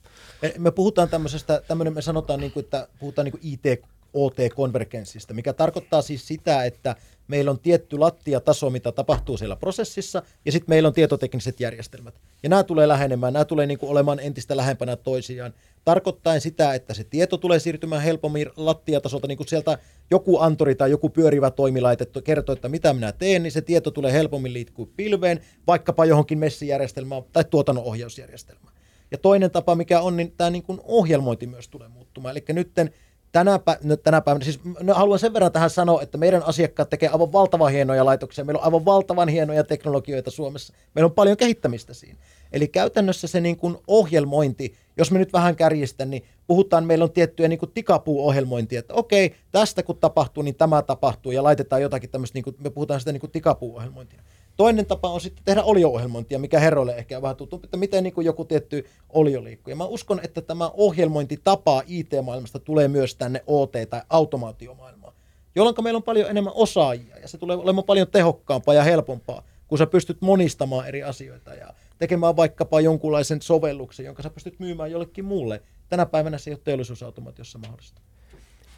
[0.57, 5.53] Me puhutaan tämmöisestä, tämmöinen me sanotaan, niin kuin, että puhutaan niin kuin IT OT-konvergenssista, mikä
[5.53, 6.95] tarkoittaa siis sitä, että
[7.27, 12.15] meillä on tietty lattiataso, mitä tapahtuu siellä prosessissa, ja sitten meillä on tietotekniset järjestelmät.
[12.43, 15.53] Ja nämä tulee lähenemään, nämä tulee niin kuin olemaan entistä lähempänä toisiaan,
[15.85, 19.77] tarkoittaen sitä, että se tieto tulee siirtymään helpommin lattiatasolta, niin kuin sieltä
[20.11, 24.13] joku antori tai joku pyörivä toimilaite kertoo, että mitä minä teen, niin se tieto tulee
[24.13, 28.75] helpommin liikkuu pilveen, vaikkapa johonkin messijärjestelmään tai tuotannon ohjausjärjestelmään.
[29.11, 32.37] Ja toinen tapa, mikä on, niin tämä niin kuin ohjelmointi myös tulee muuttumaan.
[32.37, 32.91] Eli nytten
[33.31, 36.89] tänä, pä- no, tänä päivänä, siis no, haluan sen verran tähän sanoa, että meidän asiakkaat
[36.89, 41.37] tekee aivan valtavan hienoja laitoksia, meillä on aivan valtavan hienoja teknologioita Suomessa, meillä on paljon
[41.37, 42.17] kehittämistä siinä.
[42.51, 47.11] Eli käytännössä se niin kuin ohjelmointi, jos me nyt vähän kärjistän, niin puhutaan, meillä on
[47.11, 52.09] tiettyjä niin kuin tikapuuohjelmointia, että okei, tästä kun tapahtuu, niin tämä tapahtuu, ja laitetaan jotakin
[52.09, 54.21] tämmöistä, niin kuin, me puhutaan sitä niin kuin tikapuuohjelmointia.
[54.61, 58.13] Toinen tapa on sitten tehdä olio-ohjelmointia, mikä herroille ehkä on vähän tuttu, että miten niin
[58.13, 59.71] kuin joku tietty olio liikkuu.
[59.71, 65.13] Ja mä uskon, että tämä ohjelmointitapa IT-maailmasta tulee myös tänne OT- tai automaatiomaailmaan,
[65.55, 69.77] jolloin meillä on paljon enemmän osaajia ja se tulee olemaan paljon tehokkaampaa ja helpompaa, kun
[69.77, 75.25] sä pystyt monistamaan eri asioita ja tekemään vaikkapa jonkunlaisen sovelluksen, jonka sä pystyt myymään jollekin
[75.25, 75.61] muulle.
[75.89, 78.01] Tänä päivänä se ei ole teollisuusautomaatiossa mahdollista.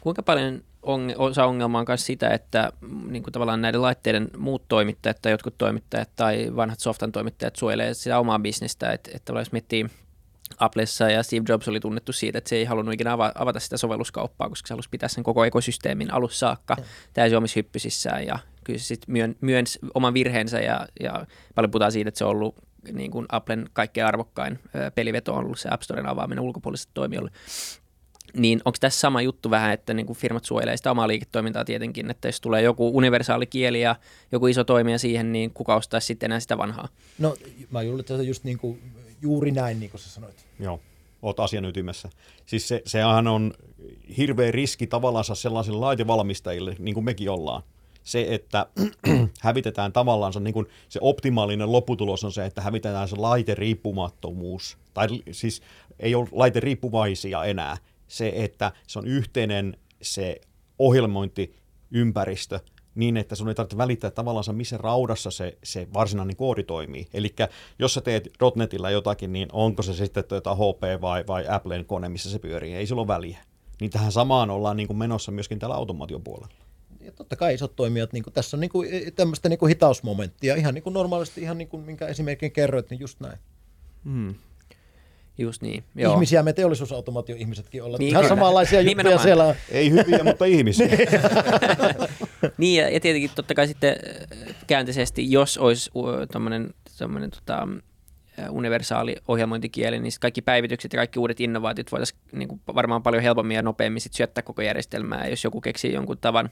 [0.04, 4.30] Kuinka paljon on, osa ongelmaa on myös sitä, että mm, niin kuin tavallaan näiden laitteiden
[4.36, 9.32] muut toimittajat tai jotkut toimittajat tai vanhat softan toimittajat suojelee sitä omaa bisnestä, että, että
[9.32, 9.86] jos miettii
[10.58, 14.48] Applessa ja Steve Jobs oli tunnettu siitä, että se ei halunnut ikinä avata sitä sovelluskauppaa,
[14.48, 16.76] koska se halusi pitää sen koko ekosysteemin alussa saakka
[17.12, 21.92] täysin omissa hyppysissään ja kyllä se sitten myön, myönsi oman virheensä ja, ja paljon puhutaan
[21.92, 22.54] siitä, että se on ollut
[22.92, 24.58] niin kuin Applen kaikkein arvokkain
[24.94, 27.30] peliveto on ollut se App Storen avaaminen ulkopuolisille toimijoille.
[28.36, 32.10] Niin onko tässä sama juttu vähän, että niin kuin firmat suojelee sitä omaa liiketoimintaa tietenkin,
[32.10, 33.96] että jos tulee joku universaali kieli ja
[34.32, 36.88] joku iso toimija siihen, niin kuka ostaisi sitten enää sitä vanhaa?
[37.18, 37.36] No
[37.70, 38.82] mä luulen, että just niin kuin,
[39.22, 40.46] juuri näin, niin kuin sä sanoit.
[40.60, 40.80] Joo,
[41.22, 42.08] oot asian ytimessä.
[42.46, 43.54] Siis se, sehän on
[44.16, 47.62] hirveä riski tavallaan sellaisille laitevalmistajille, niin kuin mekin ollaan.
[48.02, 48.66] Se, että
[49.40, 54.78] hävitetään tavallaan niin kuin se optimaalinen lopputulos on se, että hävitetään se laite-riippumattomuus.
[54.94, 55.62] Tai siis
[55.98, 57.76] ei ole laite-riippuvaisia enää
[58.16, 60.40] se, että se on yhteinen se
[60.78, 62.60] ohjelmointiympäristö
[62.94, 67.08] niin, että sun ei tarvitse välittää tavallaan missä raudassa se, se varsinainen koodi toimii.
[67.14, 67.34] Eli
[67.78, 72.08] jos sä teet .NETillä jotakin, niin onko se sitten tuota HP vai, vai Applen kone,
[72.08, 73.38] missä se pyörii, ei sillä ole väliä.
[73.80, 76.54] Niin tähän samaan ollaan niin kuin menossa myöskin tällä automaatiopuolella.
[77.00, 80.54] Ja totta kai isot toimijat, niin kuin, tässä on niin kuin, tämmöistä niin kuin hitausmomenttia,
[80.54, 83.38] ihan niin kuin normaalisti, ihan niin kuin minkä esimerkin kerroit, niin just näin.
[84.04, 84.34] Hmm.
[85.38, 85.84] Just niin.
[85.94, 86.14] Joo.
[86.14, 87.98] Ihmisiä me teollisuusautomaatio-ihmisetkin ollaan.
[87.98, 89.22] Niin, Ihan samanlaisia juttuja Nimenomaan.
[89.22, 89.54] siellä on.
[89.70, 90.88] Ei hyviä, mutta ihmisiä.
[92.58, 93.96] niin, ja, ja tietenkin totta kai sitten
[94.48, 95.90] äh, käänteisesti, jos olisi
[96.32, 97.68] tuommoinen tota,
[98.38, 103.22] äh, universaali ohjelmointikieli, niin kaikki päivitykset ja kaikki uudet innovaatiot voitaisiin niin kuin varmaan paljon
[103.22, 106.50] helpommin ja nopeammin sit syöttää koko järjestelmää, jos joku keksii jonkun tavan,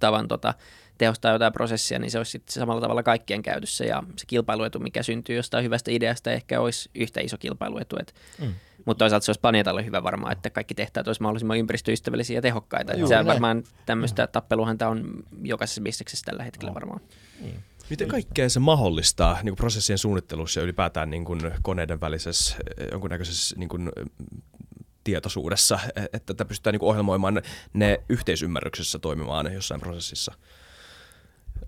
[0.00, 0.54] tavan tota,
[1.00, 5.02] tehostaa jotain prosessia, niin se olisi sitten samalla tavalla kaikkien käytössä ja se kilpailuetu, mikä
[5.02, 7.96] syntyy jostain hyvästä ideasta, ehkä olisi yhtä iso kilpailuetu.
[8.00, 8.54] Et, mm.
[8.84, 12.96] Mutta toisaalta se olisi planeetalle hyvä varmaan, että kaikki tehtävät olisivat mahdollisimman ympäristöystävällisiä ja tehokkaita.
[12.96, 16.74] Juu, se on varmaan tämmöistä tappeluhanta on jokaisessa bisneksessä tällä hetkellä no.
[16.74, 17.00] varmaan.
[17.40, 17.64] Niin.
[17.90, 22.56] Miten kaikkea se mahdollistaa niin kuin prosessien suunnittelussa ja ylipäätään niin kuin koneiden välisessä
[22.92, 23.90] jonkunnäköisessä niin kuin,
[25.04, 30.32] tietoisuudessa, että tätä pystytään niin kuin ohjelmoimaan ne yhteisymmärryksessä toimimaan jossain prosessissa?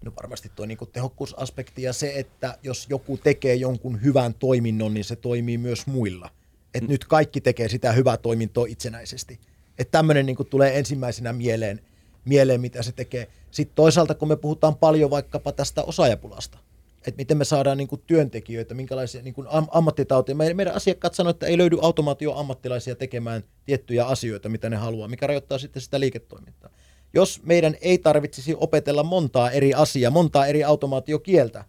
[0.05, 5.05] No varmasti tuo niin tehokkuusaspekti ja se, että jos joku tekee jonkun hyvän toiminnon, niin
[5.05, 6.31] se toimii myös muilla.
[6.75, 6.89] Et mm.
[6.89, 9.41] nyt kaikki tekee sitä hyvää toimintoa itsenäisesti.
[9.79, 11.81] Että tämmöinen niin tulee ensimmäisenä mieleen,
[12.25, 13.29] mieleen, mitä se tekee.
[13.51, 16.59] Sitten toisaalta, kun me puhutaan paljon vaikkapa tästä osaajapulasta,
[17.07, 20.35] että miten me saadaan niin kuin työntekijöitä, minkälaisia niin kuin am- ammattitautia.
[20.35, 25.27] Meidän, meidän asiakkaat sanoivat, että ei löydy automaatioammattilaisia tekemään tiettyjä asioita, mitä ne haluaa, mikä
[25.27, 26.71] rajoittaa sitten sitä liiketoimintaa.
[27.15, 31.65] Jos meidän ei tarvitsisi opetella montaa eri asiaa, montaa eri automaatiokieltä,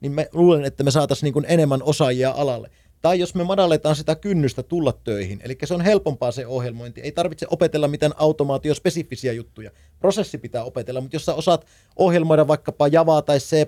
[0.00, 2.70] niin me luulen, että me saataisiin niin enemmän osaajia alalle.
[3.02, 7.00] Tai jos me madalletaan sitä kynnystä tulla töihin, eli se on helpompaa se ohjelmointi.
[7.00, 9.70] Ei tarvitse opetella mitään automaatiospesifisiä juttuja.
[9.98, 13.66] Prosessi pitää opetella, mutta jos sä osaat ohjelmoida vaikkapa Javaa tai C++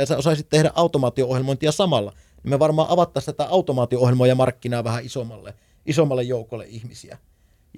[0.00, 5.54] ja sä osaisit tehdä automaatio-ohjelmointia samalla, niin me varmaan avattaisiin tätä automaatio-ohjelmoja markkinaa vähän isommalle,
[5.86, 7.18] isommalle joukolle ihmisiä.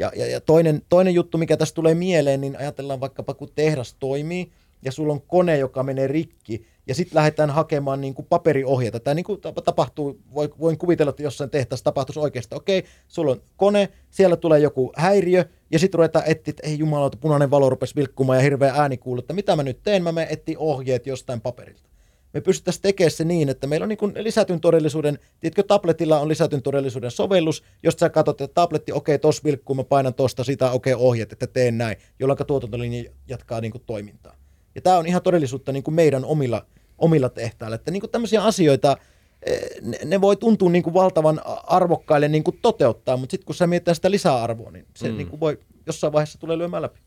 [0.01, 3.95] Ja, ja, ja toinen, toinen juttu, mikä tässä tulee mieleen, niin ajatellaan vaikkapa kun tehdas
[3.95, 4.53] toimii
[4.85, 9.01] ja sulla on kone, joka menee rikki, ja sitten lähdetään hakemaan niin kuin paperiohjeita.
[9.01, 10.21] Tämä niin kuin tapahtuu,
[10.61, 15.45] voin kuvitella, että jossain tehtaassa tapahtuisi oikeastaan, okei, sulla on kone, siellä tulee joku häiriö,
[15.71, 19.21] ja sitten ruvetaan etsiä, että ei jumalauta, punainen valo rupesi vilkkumaan ja hirveä ääni kuuluu,
[19.21, 21.90] että mitä mä nyt teen, mä menen etsiä ohjeet jostain paperilta.
[22.33, 26.63] Me pystyttäisiin tekemään se niin, että meillä on niin lisätyn todellisuuden, tiedätkö, tabletilla on lisätyn
[26.63, 30.71] todellisuuden sovellus, jos sä katsot, että tabletti, okei, okay, tos vilkkuu, mä painan tosta sitä,
[30.71, 34.37] okei, okay, ohjeet, että teen näin, jolloin tuotantolinja jatkaa niin kuin toimintaa.
[34.75, 36.67] Ja tämä on ihan todellisuutta niin kuin meidän omilla
[37.01, 37.75] omilla tehtailla.
[37.75, 38.97] Että niin kuin tämmöisiä asioita,
[39.43, 43.55] eh, ne, ne voi tuntua niin kuin valtavan arvokkaille niin kuin toteuttaa, mutta sitten kun
[43.55, 45.17] sä mietit sitä lisäarvoa, niin se mm.
[45.17, 47.01] niin kuin voi jossain vaiheessa tulee lyömään läpi.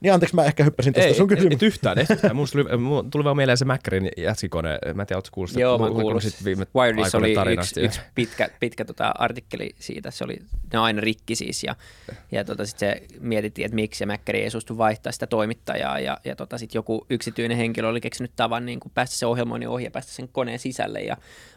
[0.00, 1.64] Niin anteeksi, mä ehkä hyppäsin tuosta sun kysymyksestä.
[1.64, 2.36] Ei, yhtään, ei yhtään.
[2.36, 2.64] Mun tuli,
[3.10, 4.78] tuli vaan mieleen se Mäkkärin jätsikone.
[4.94, 6.22] Mä en tiedä, ootko kuullut Joo, mä kuullut.
[6.76, 10.10] Wiredis oli yksi, yksi, pitkä, pitkä tota artikkeli siitä.
[10.10, 10.38] Se oli,
[10.72, 11.64] ne on aina rikki siis.
[11.64, 11.76] Ja,
[12.32, 15.98] ja tota, sitten se mietittiin, että miksi se Mäkkäri ei suostu vaihtaa sitä toimittajaa.
[15.98, 19.68] Ja, ja tota, sitten joku yksityinen henkilö oli keksinyt tavan niin kuin päästä se ohjelmoinnin
[19.68, 21.00] ohi ja päästä sen koneen sisälle.
[21.00, 21.16] Ja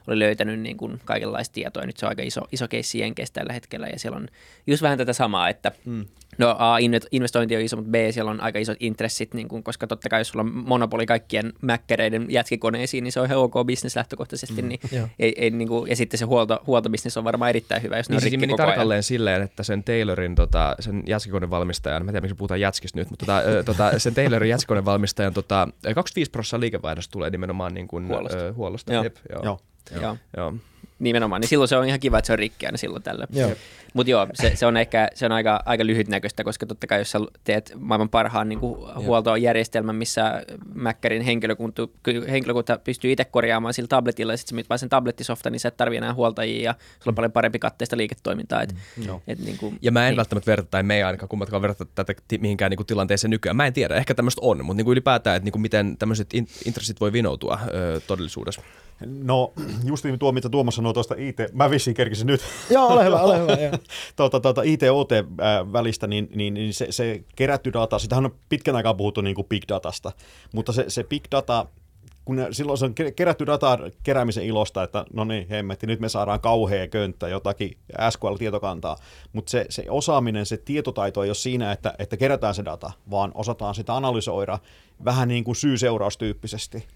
[0.10, 1.86] oli löytänyt niin kuin kaikenlaista tietoa.
[1.86, 3.88] Nyt se on aika iso, iso keissi Jenkeissä tällä hetkellä.
[3.88, 4.28] Ja siellä on
[4.68, 6.06] just vähän tätä samaa, että mm
[6.38, 6.78] No A,
[7.12, 10.20] investointi on iso, mutta B, siellä on aika isot intressit, niin kuin, koska totta kai
[10.20, 14.62] jos sulla on monopoli kaikkien mäkkäreiden jätkikoneisiin, niin se on ihan ok bisnes lähtökohtaisesti.
[14.62, 14.80] Mm, niin
[15.20, 18.14] ei, ei, niin kuin, ja sitten se huolto, huoltobisnes on varmaan erittäin hyvä, jos niin,
[18.14, 19.04] ne on siis rikki meni koko tarkalleen ajan.
[19.04, 23.10] silleen, että sen Taylorin, tota, sen jätskikoneen valmistajan, mä en tiedä miksi puhutaan jätskistä nyt,
[23.10, 28.08] mutta tota, tota, sen Taylorin jätskikoneen valmistajan tota, 25 prosenttia liikevaihdosta tulee nimenomaan niin kuin,
[28.08, 28.40] huollosta.
[28.40, 28.94] Ö, huollosta.
[28.94, 29.04] Joo.
[29.04, 29.44] Jep, joo.
[29.44, 29.60] joo.
[29.92, 30.18] Joo.
[30.38, 30.54] joo.
[31.00, 33.28] Nimenomaan, niin silloin se on ihan kiva, että se on rikki aina silloin tällä.
[33.94, 37.12] Mutta joo, se, se, on ehkä se on aika, aika lyhytnäköistä, koska totta kai jos
[37.12, 41.88] sä teet maailman parhaan niin kuin huoltojärjestelmän, missä Mäkkärin henkilökunta,
[42.32, 45.98] henkilökunta pystyy itse korjaamaan sillä tabletilla, ja sitten vaan sen tablettisofta, niin sä et tarvitse
[45.98, 48.62] enää huoltajia, ja sulla on paljon parempi katteista liiketoimintaa.
[48.62, 49.20] Et, mm.
[49.28, 50.18] et, niin kuin, ja mä en niin.
[50.18, 53.56] välttämättä verta, tai me ei ainakaan kummatkaan verta tätä mihinkään niin kuin tilanteeseen nykyään.
[53.56, 56.34] Mä en tiedä, ehkä tämmöistä on, mutta niin kuin ylipäätään, että niin kuin miten tämmöiset
[56.66, 58.62] intressit voi vinoutua ö, todellisuudessa.
[59.06, 59.54] No,
[59.86, 62.42] justiin tuo, mitä Tuomas sanoi tuosta IT, mä vissiin kerkisin nyt.
[62.70, 63.58] Joo, ole hyvä, ole hyvä.
[64.16, 69.22] tuota, tuota, IT-OT-välistä, niin, niin, niin se, se kerätty data, sitähän on pitkän aikaa puhuttu
[69.22, 70.12] niin kuin big datasta,
[70.54, 71.66] mutta se, se big data,
[72.26, 76.42] kun silloin se on kerätty data keräämisen ilosta, että no niin, hemmetti, nyt me saadaan
[76.42, 77.78] kauhea könttä jotakin
[78.10, 78.98] SQL-tietokantaa,
[79.34, 83.32] mutta se, se osaaminen, se tietotaito ei ole siinä, että, että kerätään se data, vaan
[83.36, 84.60] osataan sitä analysoida
[85.06, 86.88] vähän niin kuin syy-seuraustyyppisesti.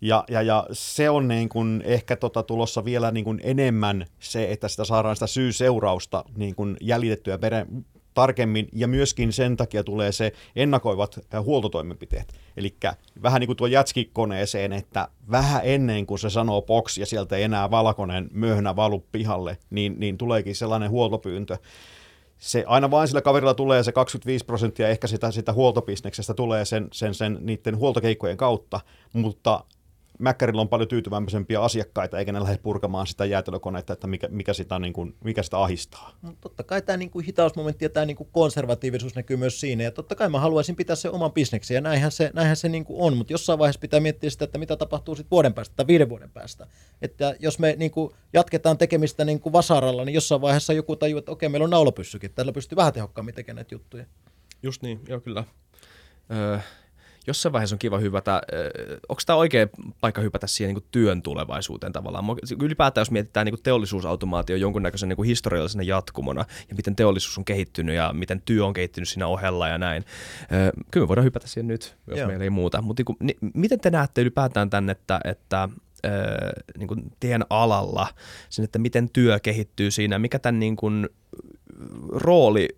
[0.00, 4.52] Ja, ja, ja se on niin kuin ehkä tota tulossa vielä niin kuin enemmän se,
[4.52, 7.66] että sitä saadaan sitä syy-seurausta niin kuin jäljitettyä pere,
[8.14, 12.32] tarkemmin, ja myöskin sen takia tulee se ennakoivat äh, huoltotoimenpiteet.
[12.56, 12.76] Eli
[13.22, 17.42] vähän niin kuin tuo jätskikoneeseen, että vähän ennen kuin se sanoo box ja sieltä ei
[17.42, 21.56] enää valkoinen möhnä valu pihalle, niin, niin tuleekin sellainen huoltopyyntö
[22.38, 26.88] se aina vain sillä kaverilla tulee se 25 prosenttia ehkä sitä, sitä huoltobisneksestä tulee sen,
[26.92, 28.80] sen, sen niiden huoltokeikkojen kautta,
[29.12, 29.64] mutta
[30.18, 34.78] Mäkkärillä on paljon tyytyvämpisempiä asiakkaita, eikä ne lähde purkamaan sitä jäätelökonetta, että mikä, mikä, sitä,
[34.78, 36.12] niin kuin, mikä sitä ahistaa.
[36.22, 39.84] No, totta kai tämä niin kuin hitausmomentti ja tämä niin kuin konservatiivisuus näkyy myös siinä,
[39.84, 42.84] ja totta kai mä haluaisin pitää sen oman bisneksen, ja näinhän se, näinhän se niin
[42.84, 45.86] kuin on, mutta jossain vaiheessa pitää miettiä sitä, että mitä tapahtuu sitten vuoden päästä tai
[45.86, 46.66] viiden vuoden päästä.
[47.02, 51.18] Että jos me niin kuin jatketaan tekemistä niin kuin vasaralla, niin jossain vaiheessa joku tajuu,
[51.18, 54.04] että okei, meillä on naulapyssykin, tällä pystyy vähän tehokkaammin tekemään näitä juttuja.
[54.62, 55.44] Just niin, joo kyllä.
[56.30, 56.58] Öö,
[57.28, 58.42] jossain vaiheessa on kiva hypätä,
[59.08, 59.68] onko tämä oikea
[60.00, 62.24] paikka hypätä siihen niin työn tulevaisuuteen tavallaan?
[62.62, 68.12] Ylipäätään jos mietitään niin teollisuusautomaatio jonkunnäköisen niin historiallisena jatkumona ja miten teollisuus on kehittynyt ja
[68.12, 70.04] miten työ on kehittynyt siinä ohella ja näin.
[70.90, 72.28] Kyllä me voidaan hypätä siihen nyt, jos Joo.
[72.28, 72.82] meillä ei muuta.
[72.82, 75.68] Mutta niin niin, miten te näette ylipäätään tänne, että, että
[76.78, 78.08] niin kuin tien alalla,
[78.48, 81.08] sen, että miten työ kehittyy siinä, mikä tämän niin kuin,
[82.08, 82.68] rooli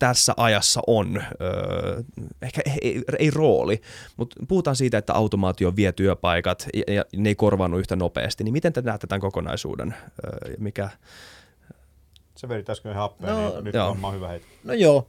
[0.00, 2.02] tässä ajassa on, öö,
[2.42, 3.80] ehkä ei, ei rooli,
[4.16, 8.52] mutta puhutaan siitä, että automaatio vie työpaikat ja, ja ne ei korvaannut yhtä nopeasti, niin
[8.52, 9.94] miten te näette tämän kokonaisuuden?
[10.24, 10.88] Öö, mikä...
[12.36, 13.96] Se veri äsken happea, no, niin nyt joo.
[14.02, 14.48] on hyvä hetki.
[14.64, 15.08] No joo,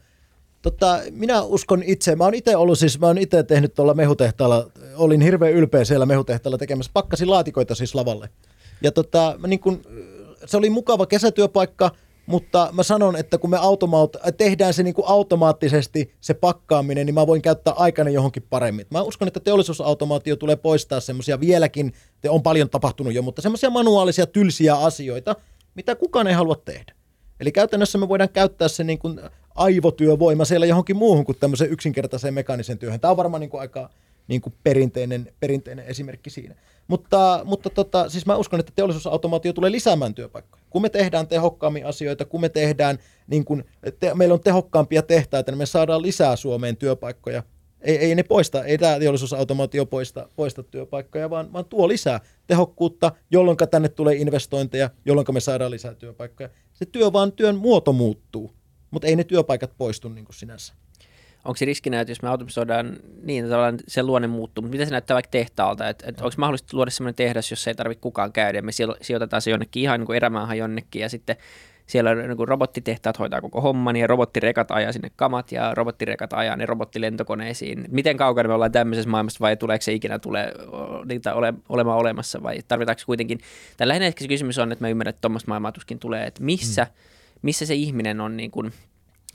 [0.61, 4.71] Tota, minä uskon itse, mä oon itse ollut siis, mä oon itse tehnyt tuolla mehutehtaalla
[4.95, 6.91] olin hirveän ylpeä siellä mehutehtaalla tekemässä.
[6.93, 8.29] Pakkasin laatikoita siis lavalle.
[8.81, 9.81] Ja tota, mä niin kun,
[10.45, 11.91] se oli mukava kesätyöpaikka,
[12.31, 17.13] mutta mä sanon, että kun me automaat- tehdään se niin kuin automaattisesti, se pakkaaminen, niin
[17.13, 18.85] mä voin käyttää aikana johonkin paremmin.
[18.89, 23.69] Mä uskon, että teollisuusautomaatio tulee poistaa semmoisia vieläkin, te on paljon tapahtunut jo, mutta semmoisia
[23.69, 25.35] manuaalisia tylsiä asioita,
[25.75, 26.93] mitä kukaan ei halua tehdä.
[27.39, 29.19] Eli käytännössä me voidaan käyttää se niin kuin
[29.55, 32.99] aivotyövoima siellä johonkin muuhun kuin tämmöiseen yksinkertaiseen mekaanisen työhön.
[32.99, 33.89] Tämä on varmaan niin kuin aika
[34.27, 36.55] niin kuin perinteinen, perinteinen esimerkki siinä.
[36.87, 40.63] Mutta, mutta tota, siis mä uskon, että teollisuusautomaatio tulee lisäämään työpaikkoja.
[40.69, 43.63] Kun me tehdään tehokkaammin asioita, kun me tehdään, niin kuin,
[43.99, 47.43] te, meillä on tehokkaampia tehtaita, niin me saadaan lisää Suomeen työpaikkoja.
[47.81, 53.11] Ei, ei ne poista, ei tämä teollisuusautomaatio poista, poista työpaikkoja, vaan, vaan tuo lisää tehokkuutta,
[53.31, 56.49] jolloin tänne tulee investointeja, jolloin me saadaan lisää työpaikkoja.
[56.73, 58.53] Se työ vaan työn muoto muuttuu,
[58.91, 60.73] mutta ei ne työpaikat poistu niin kuin sinänsä
[61.45, 64.91] onko se riskinä, että jos me automatisoidaan niin, että se luonne muuttuu, mutta mitä se
[64.91, 68.57] näyttää vaikka tehtaalta, että, että onko mahdollista luoda sellainen tehdas, jossa ei tarvitse kukaan käydä,
[68.57, 71.35] ja me sijoitetaan se jonnekin ihan niin kuin erämaahan jonnekin, ja sitten
[71.87, 76.55] siellä niin kuin robottitehtaat hoitaa koko homman, ja robottirekat ajaa sinne kamat, ja robottirekat ajaa
[76.55, 77.85] ne robottilentokoneisiin.
[77.89, 80.53] Miten kaukana me ollaan tämmöisessä maailmassa, vai tuleeko se ikinä tule
[81.05, 83.39] niitä ole, olemaan olemassa, vai tarvitaanko kuitenkin,
[83.77, 86.43] tai lähinnä ehkä se kysymys on, että mä ymmärrän, että tuommoista maailmaa tuskin tulee, että
[86.43, 86.91] missä, mm.
[87.41, 88.71] missä se ihminen on niin kuin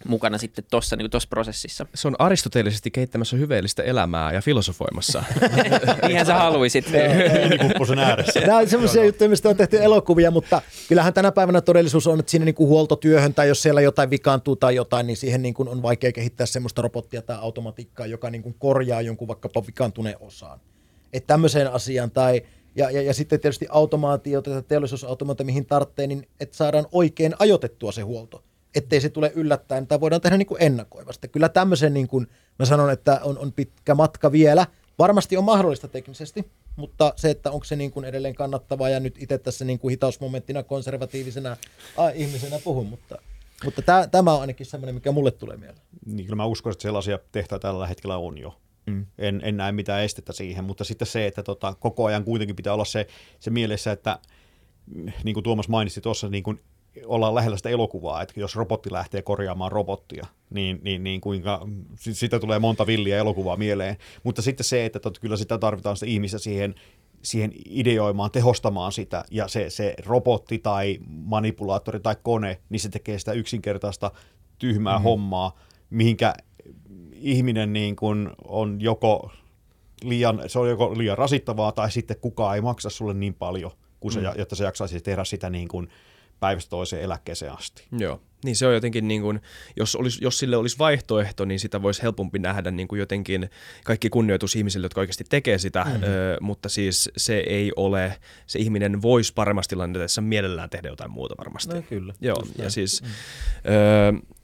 [0.09, 1.87] mukana sitten tuossa niin prosessissa.
[1.95, 5.25] Se on aristoteellisesti kehittämässä hyveellistä elämää ja filosofoimassa.
[6.07, 6.87] Niinhän sä haluisit.
[7.63, 8.41] Kuppusen ääressä.
[8.41, 12.31] Nämä on sellaisia juttuja, mistä on tehty elokuvia, mutta kyllähän tänä päivänä todellisuus on, että
[12.31, 15.69] siinä niin kuin huoltotyöhön tai jos siellä jotain vikaantuu tai jotain, niin siihen niin kuin
[15.69, 20.61] on vaikea kehittää semmoista robottia tai automatiikkaa, joka niin kuin korjaa jonkun vaikkapa vikaantuneen osaan.
[21.13, 22.43] Että tämmöiseen asiaan tai
[22.77, 28.03] ja, ja, ja sitten tietysti automaatio, teollisuusautomaatio, mihin tarvitsee, niin että saadaan oikein ajoitettua se
[28.03, 28.43] huolto
[28.75, 31.29] ettei se tule yllättäen, tai voidaan tehdä niin kuin ennakoivasti.
[31.29, 32.27] Kyllä tämmöisen, niin kuin
[32.59, 34.67] mä sanon, että on, on pitkä matka vielä.
[34.99, 39.23] Varmasti on mahdollista teknisesti, mutta se, että onko se niin kuin edelleen kannattavaa, ja nyt
[39.23, 41.57] itse tässä niin kuin hitausmomenttina konservatiivisena
[41.97, 43.19] a, ihmisenä puhun, mutta,
[43.65, 45.83] mutta tämä, tämä on ainakin semmoinen, mikä mulle tulee mieleen.
[46.07, 48.57] Niin kyllä mä uskon, että sellaisia tehtäitä tällä hetkellä on jo.
[48.87, 49.07] Mm.
[49.19, 52.75] En, en näe mitään estettä siihen, mutta sitten se, että tota, koko ajan kuitenkin pitää
[52.75, 53.07] olla se,
[53.41, 54.19] se mielessä, että
[55.25, 56.61] niin kuin Tuomas mainitsi tuossa, niin kuin
[57.05, 62.39] ollaan lähellä sitä elokuvaa, että jos robotti lähtee korjaamaan robottia, niin, niin, niin kuinka, sitä
[62.39, 63.97] tulee monta villiä elokuvaa mieleen.
[64.23, 66.75] Mutta sitten se, että tot, kyllä sitä tarvitaan sitä ihmistä siihen,
[67.23, 73.19] siihen ideoimaan, tehostamaan sitä, ja se, se robotti tai manipulaattori tai kone, niin se tekee
[73.19, 74.11] sitä yksinkertaista
[74.59, 75.05] tyhmää mm-hmm.
[75.05, 75.59] hommaa,
[75.91, 76.35] mihinkä
[77.13, 79.31] ihminen niin kuin on joko
[80.03, 84.13] liian, se on joko liian rasittavaa, tai sitten kukaan ei maksa sulle niin paljon, kun
[84.13, 84.27] se, mm.
[84.39, 85.89] jotta se jaksaisi tehdä sitä niin kuin
[86.41, 87.85] päivästä toiseen eläkkeeseen asti.
[87.99, 89.41] Joo, niin se on jotenkin, niin kuin,
[89.77, 93.51] jos, olisi, jos sille olisi vaihtoehto, niin sitä voisi helpompi nähdä niin kuin jotenkin
[93.85, 96.03] kaikki kunnioitus ihmisille, jotka oikeasti tekee sitä, mm-hmm.
[96.03, 101.35] ö, mutta siis se ei ole, se ihminen voisi paremmasti tilanteessa mielellään tehdä jotain muuta
[101.39, 101.75] varmasti.
[101.75, 102.15] No kyllä.
[102.21, 103.03] Joo, Just ja siis...
[103.03, 103.09] Mm.
[103.73, 104.37] Ö,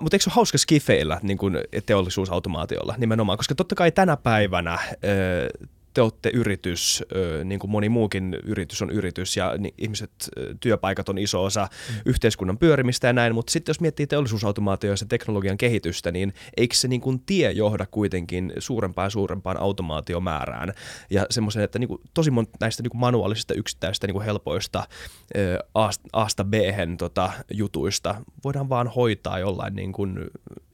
[0.00, 4.78] mutta eikö se ole hauska skifeillä niin kuin teollisuusautomaatiolla nimenomaan, koska totta kai tänä päivänä
[5.94, 7.04] te olette yritys,
[7.44, 10.10] niin kuin moni muukin yritys on yritys ja ihmiset,
[10.60, 11.94] työpaikat on iso osa mm.
[12.06, 16.88] yhteiskunnan pyörimistä ja näin, mutta sitten jos miettii teollisuusautomaatio ja teknologian kehitystä, niin eikö se
[16.88, 20.72] niin kuin tie johda kuitenkin suurempaan ja suurempaan automaatiomäärään
[21.10, 24.84] ja semmoisen, että niin kuin tosi monta näistä niin kuin manuaalisista yksittäistä niin kuin helpoista
[26.12, 26.54] A-sta b
[26.98, 30.18] tota, jutuista voidaan vaan hoitaa jollain niin kuin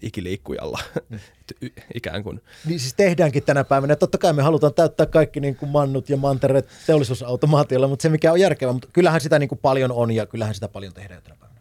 [0.02, 1.18] ikiliikkujalla mm.
[1.94, 2.42] ikään kuin.
[2.66, 3.96] Niin siis tehdäänkin tänä päivänä.
[3.96, 8.32] Totta kai me halutaan täyttää kaikki niin kuin mannut ja mantereet teollisuusautomaatiolla, mutta se mikä
[8.32, 11.36] on järkevää, mutta kyllähän sitä niin kuin paljon on ja kyllähän sitä paljon tehdään tänä
[11.40, 11.60] päivänä.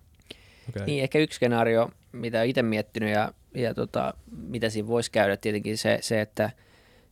[0.70, 0.86] Okay.
[0.86, 5.38] Niin, ehkä yksi skenaario, mitä olen itse miettinyt ja, ja tota, mitä siinä voisi käydä,
[5.38, 6.50] tietenkin se, se että–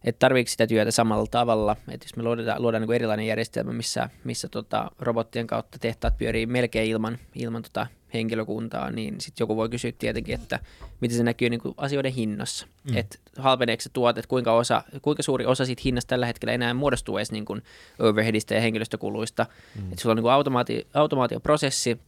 [0.05, 3.73] että tarviiko sitä työtä samalla tavalla, että jos me luodaan, luodaan niin kuin erilainen järjestelmä,
[3.73, 9.55] missä, missä tota, robottien kautta tehtaat pyörii melkein ilman, ilman tota henkilökuntaa, niin sitten joku
[9.55, 10.59] voi kysyä tietenkin, että
[11.01, 12.67] miten se näkyy niin kuin asioiden hinnassa.
[12.83, 12.97] Mm.
[12.97, 16.73] Että halpeneeko se tuote, että kuinka, osa, kuinka suuri osa siitä hinnasta tällä hetkellä enää
[16.73, 17.61] muodostuu edes niin kuin
[17.99, 19.45] overheadista ja henkilöstökuluista.
[19.75, 19.91] Mm.
[19.91, 21.99] Että sulla on niin kuin automaati, automaatioprosessi,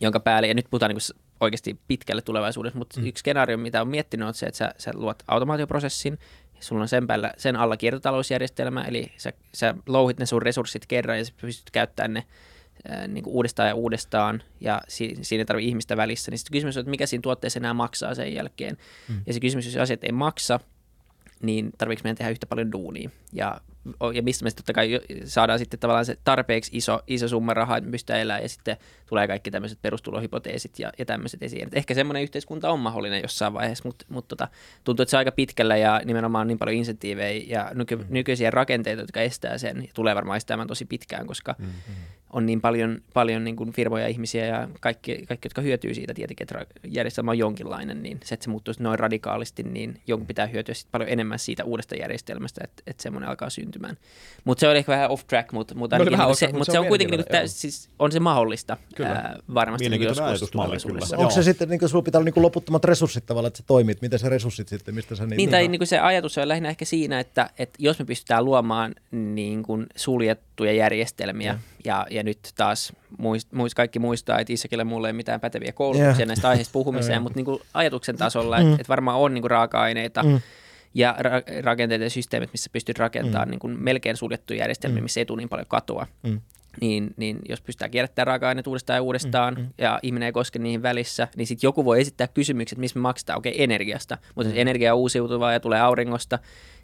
[0.00, 3.06] jonka päälle, ja nyt puhutaan niin oikeasti pitkälle tulevaisuudessa, mutta mm.
[3.06, 6.18] yksi skenaario, mitä on miettinyt, on se, että sä, sä luot automaatioprosessin,
[6.60, 11.18] sulla on sen, päällä, sen alla kiertotalousjärjestelmä, eli sä, sä louhit ne sun resurssit kerran
[11.18, 12.24] ja sä pystyt käyttämään ne
[12.88, 16.30] ää, niin kuin uudestaan ja uudestaan, ja si, siinä ei tarvitse ihmistä välissä.
[16.30, 18.76] Niin sitten kysymys on, että mikä siinä tuotteessa enää maksaa sen jälkeen.
[19.08, 19.20] Mm.
[19.26, 20.60] Ja se kysymys, jos asiat ei maksa,
[21.42, 23.10] niin tarviiko meidän tehdä yhtä paljon duunia.
[23.32, 23.60] Ja,
[24.14, 27.88] ja mistä me totta kai saadaan sitten tavallaan se tarpeeksi iso, iso summa rahaa, että
[27.88, 31.66] me pystytään elämään, ja sitten tulee kaikki tämmöiset perustulohypoteesit ja, ja tämmöiset esiin.
[31.66, 34.48] Et ehkä semmoinen yhteiskunta on mahdollinen jossain vaiheessa, mutta, mutta tota,
[34.84, 38.04] tuntuu, että se on aika pitkällä ja nimenomaan niin paljon insentiivejä ja nyky, mm.
[38.08, 42.60] nykyisiä rakenteita, jotka estää sen, ja tulee varmaan estämään tosi pitkään, koska mm-hmm on niin
[42.60, 46.66] paljon, paljon niin kuin firmoja ja ihmisiä ja kaikki, kaikki, jotka hyötyy siitä tietenkin, että
[46.88, 50.88] järjestelmä on jonkinlainen, niin se, että se muuttuisi noin radikaalisti, niin jonkun pitää hyötyä sit
[50.92, 53.96] paljon enemmän siitä uudesta järjestelmästä, että, että semmoinen alkaa syntymään.
[54.44, 56.78] Mutta se oli ehkä vähän off track, mutta mut no, niin, se, mut se, se
[56.78, 59.10] on kuitenkin, niin kuin, siis on se mahdollista kyllä.
[59.10, 61.16] ää, varmasti niin joskus tulevaisuudessa.
[61.16, 63.94] Onko se sitten, niin kuin sulla pitää olla niin loputtomat resurssit tavallaan, että se toimii,
[64.02, 65.36] miten se resurssit sitten, mistä sä niin...
[65.36, 68.44] Niin, tai niin kuin se ajatus on lähinnä ehkä siinä, että, että jos me pystytään
[68.44, 71.58] luomaan niin kuin suljettuja järjestelmiä, mm.
[71.84, 76.16] Ja, ja nyt taas muist, muist, kaikki muistaa, että Isakille mulle ei mitään päteviä koulutuksia
[76.16, 76.26] yeah.
[76.26, 78.74] näistä aiheista puhumiseen, mutta niin kuin ajatuksen tasolla, että, mm.
[78.74, 80.40] että varmaan on niin kuin raaka-aineita, mm
[80.94, 83.50] ja ra- rakenteet ja systeemit, missä pystyt rakentamaan mm.
[83.50, 85.02] niin kuin melkein suljettuja järjestelmiä, mm.
[85.02, 86.06] missä ei tule niin paljon katoa.
[86.22, 86.40] Mm.
[86.80, 89.66] Niin, niin jos pystytään kierrättämään raaka-aineet uudestaan ja uudestaan mm.
[89.78, 93.38] ja ihminen ei koske niihin välissä, niin sitten joku voi esittää kysymykset, missä me maksetaan,
[93.38, 94.56] okei, okay, energiasta, mutta mm.
[94.56, 96.38] jos energia on uusiutuvaa ja tulee auringosta,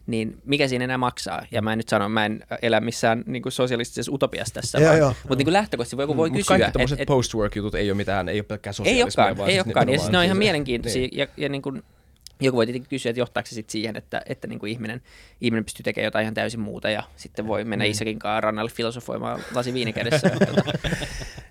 [0.06, 1.46] niin mikä siinä enää maksaa?
[1.50, 4.88] Ja mä en nyt sano, mä en elä missään niin kuin sosialistisessa utopiassa tässä, joo,
[4.88, 5.14] vaan, joo.
[5.28, 6.58] mutta niin lähtökohtaisesti joku voi mm, kysyä.
[6.58, 9.26] Kaikki tämmöiset et, post-work-jutut ei ole mitään, ei ole pelkkää sosialismia.
[9.26, 9.88] Ei olekaan, ei olekaan.
[9.88, 11.00] Ja siis ne on ihan mielenkiintoisia.
[11.00, 11.18] Niin.
[11.18, 11.82] Ja, ja niin kuin,
[12.40, 15.02] joku voi tietenkin kysyä, että johtaako se sitten siihen, että, että niin kuin ihminen,
[15.40, 17.90] ihminen pystyy tekemään jotain ihan täysin muuta ja sitten voi mennä mm.
[17.90, 20.30] Isakin kanssa rannalle filosofoimaan lasi viinikädessä.
[20.30, 20.62] tota.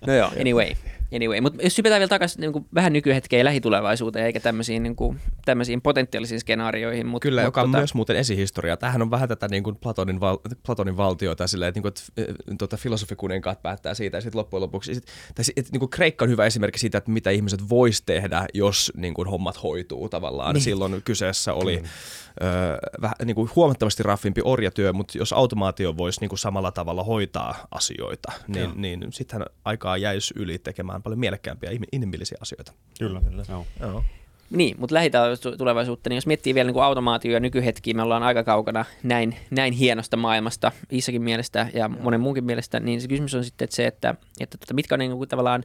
[0.06, 0.74] No joo, anyway.
[1.14, 4.96] Anyway, mutta jos sypetään vielä takaisin niin kuin vähän nykyhetkeen ja lähitulevaisuuteen, eikä tämmöisiin, niin
[4.96, 7.06] kuin, tämmöisiin potentiaalisiin skenaarioihin.
[7.06, 7.78] Mutta, Kyllä, mutta, joka on tota...
[7.78, 8.76] myös muuten esihistoria.
[8.76, 12.56] Tämähän on vähän tätä niin kuin Platonin, val, Platonin valtioita, silleen, että, niin kuin, että
[12.58, 16.28] tuota, filosofikuninkaat päättää siitä, ja sitten loppujen lopuksi, sit, tai, että, niin kuin Kreikka on
[16.28, 20.54] hyvä esimerkki siitä, että mitä ihmiset vois tehdä, jos niin kuin, hommat hoituu tavallaan.
[20.54, 20.62] Niin.
[20.62, 21.84] Silloin kyseessä oli mm.
[22.46, 27.04] ö, vähän, niin kuin, huomattavasti raffimpi orjatyö, mutta jos automaatio voisi niin kuin, samalla tavalla
[27.04, 32.72] hoitaa asioita, niin, niin sittenhän aikaa jäisi yli tekemään paljon mielekkäämpiä inhimillisiä asioita.
[32.98, 33.44] Kyllä, kyllä.
[33.48, 33.66] Joo.
[33.80, 34.04] Joo.
[34.50, 38.44] Niin, mutta lähitulevaisuutta, niin jos miettii vielä niin kuin automaatio ja nykyhetkiä, me ollaan aika
[38.44, 43.44] kaukana näin, näin hienosta maailmasta Iisakin mielestä ja monen muunkin mielestä, niin se kysymys on
[43.44, 45.64] sitten että se, että, että tota, mitkä on niin kuin tavallaan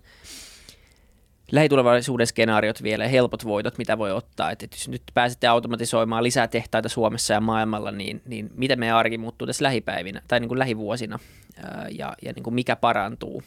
[1.52, 4.52] lähitulevaisuuden skenaariot vielä ja helpot voitot, mitä voi ottaa.
[4.52, 9.18] että jos nyt pääsette automatisoimaan lisää tehtaita Suomessa ja maailmalla, niin, niin miten meidän arki
[9.18, 11.20] muuttuu tässä lähipäivinä tai niin kuin lähivuosina
[11.98, 13.44] ja, ja niin kuin mikä parantuu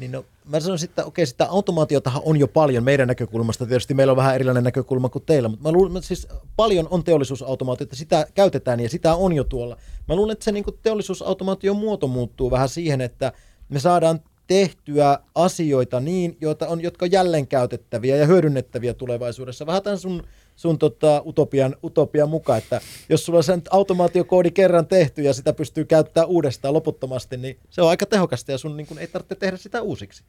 [0.00, 3.66] niin no, mä sanoisin, että okei, sitä automaatiotahan on jo paljon meidän näkökulmasta.
[3.66, 7.04] Tietysti meillä on vähän erilainen näkökulma kuin teillä, mutta mä luulen, että siis paljon on
[7.04, 9.76] teollisuusautomaatiota, sitä käytetään ja sitä on jo tuolla.
[10.08, 13.32] Mä luulen, että se niin teollisuusautomaation muoto muuttuu vähän siihen, että
[13.68, 19.66] me saadaan tehtyä asioita niin, joita on, jotka on jälleen käytettäviä ja hyödynnettäviä tulevaisuudessa.
[19.66, 20.22] Vähän tämän sun
[20.60, 25.52] sun tota, utopian, utopian mukaan, että jos sulla on sen automaatiokoodi kerran tehty ja sitä
[25.52, 29.34] pystyy käyttämään uudestaan loputtomasti, niin se on aika tehokasta ja sun niin kun, ei tarvitse
[29.34, 30.24] tehdä sitä uusiksi.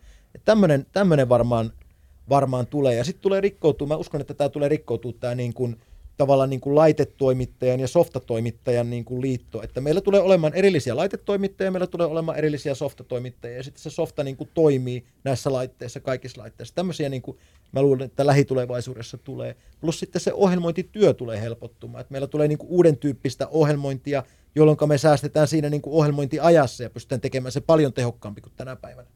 [0.93, 1.73] Tämmöinen varmaan,
[2.29, 5.53] varmaan tulee ja sitten tulee rikkoutua, mä uskon, että tämä tulee rikkoutua tämä niin
[6.17, 11.71] tavallaan niin kuin laitetoimittajan ja softatoimittajan niin kuin liitto, että meillä tulee olemaan erillisiä laitetoimittajia,
[11.71, 16.41] meillä tulee olemaan erillisiä softatoimittajia, ja sitten se softa niin kuin toimii näissä laitteissa, kaikissa
[16.41, 16.75] laitteissa.
[16.75, 17.37] Tämmöisiä niin kuin,
[17.71, 19.55] mä luulen, että lähitulevaisuudessa tulee.
[19.81, 24.23] Plus sitten se ohjelmointityö tulee helpottumaan, että meillä tulee niin kuin uuden tyyppistä ohjelmointia,
[24.55, 28.75] jolloin me säästetään siinä niin kuin ohjelmointiajassa ja pystytään tekemään se paljon tehokkaampi kuin tänä
[28.75, 29.07] päivänä.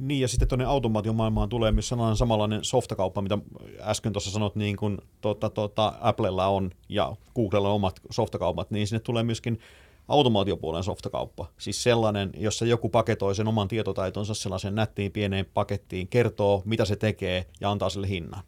[0.00, 3.38] Niin, ja sitten tuonne automaatiomaailmaan tulee myös sellainen samanlainen softakauppa, mitä
[3.80, 8.86] äsken tuossa sanot, niin kuin tuota, tuota, Applella on ja Googlella on omat softakaupat, niin
[8.86, 9.58] sinne tulee myöskin
[10.08, 11.46] automaatiopuolen softakauppa.
[11.58, 16.96] Siis sellainen, jossa joku paketoi sen oman tietotaitonsa sellaisen nättiin pieneen pakettiin, kertoo mitä se
[16.96, 18.42] tekee ja antaa sille hinnan.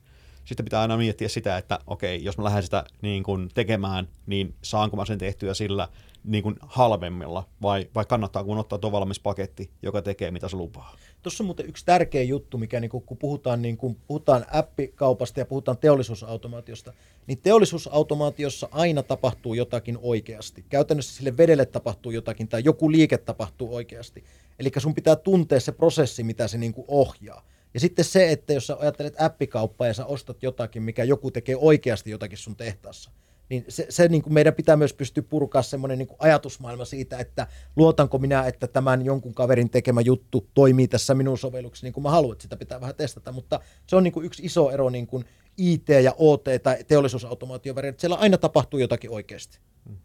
[0.44, 4.54] Sitten pitää aina miettiä sitä, että okei, jos mä lähden sitä niin kuin tekemään, niin
[4.62, 5.88] saanko mä sen tehtyä sillä
[6.24, 10.56] niin kuin halvemmilla vai, vai kannattaa kun ottaa tuo valmis paketti, joka tekee mitä se
[10.56, 10.96] lupaa.
[11.22, 15.46] Tuossa on muuten yksi tärkeä juttu, mikä niin kun puhutaan, niin kun puhutaan appikaupasta ja
[15.46, 16.92] puhutaan teollisuusautomaatiosta,
[17.26, 20.64] niin teollisuusautomaatiossa aina tapahtuu jotakin oikeasti.
[20.68, 24.24] Käytännössä sille vedelle tapahtuu jotakin tai joku liike tapahtuu oikeasti.
[24.58, 27.42] Eli sun pitää tuntea se prosessi, mitä se niin ohjaa.
[27.74, 31.56] Ja sitten se, että jos sä ajattelet appikauppaa ja sä ostat jotakin, mikä joku tekee
[31.56, 33.10] oikeasti jotakin sun tehtaassa,
[33.48, 37.46] niin se, se niin kuin meidän pitää myös pystyä purkaa semmoinen niin ajatusmaailma siitä, että
[37.76, 42.10] luotanko minä, että tämän jonkun kaverin tekemä juttu toimii tässä minun sovelluksessa niin kuin mä
[42.10, 45.06] haluan, että sitä pitää vähän testata, mutta se on niin kuin yksi iso ero niin
[45.06, 45.24] kuin
[45.56, 49.58] IT ja OT tai teollisuusautomaation välillä, että siellä aina tapahtuu jotakin oikeasti.
[49.88, 49.96] Hmm.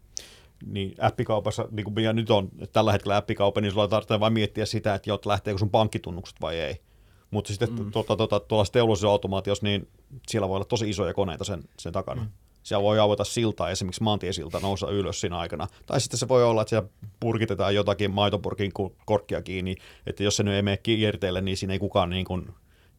[0.66, 4.94] Niin appikaupassa, niin kuin nyt on tällä hetkellä appikauppa, niin sulla tarvitsee vain miettiä sitä,
[4.94, 6.80] että jot, lähteekö sun pankkitunnukset vai ei.
[7.30, 7.90] Mutta sitten mm.
[7.90, 9.88] tuolla tuota, tuolla teollisuusautomaatiossa, niin
[10.28, 12.22] siellä voi olla tosi isoja koneita sen, sen takana.
[12.22, 12.30] Mm.
[12.62, 15.66] Siellä voi avata siltaa, esimerkiksi maantiesilta nousta ylös siinä aikana.
[15.86, 16.88] Tai sitten se voi olla, että siellä
[17.20, 18.72] purkitetaan jotakin maitopurkin
[19.04, 19.76] korkkia kiinni,
[20.06, 22.48] että jos se nyt ei mene kierteelle, niin siinä ei kukaan niin kuin,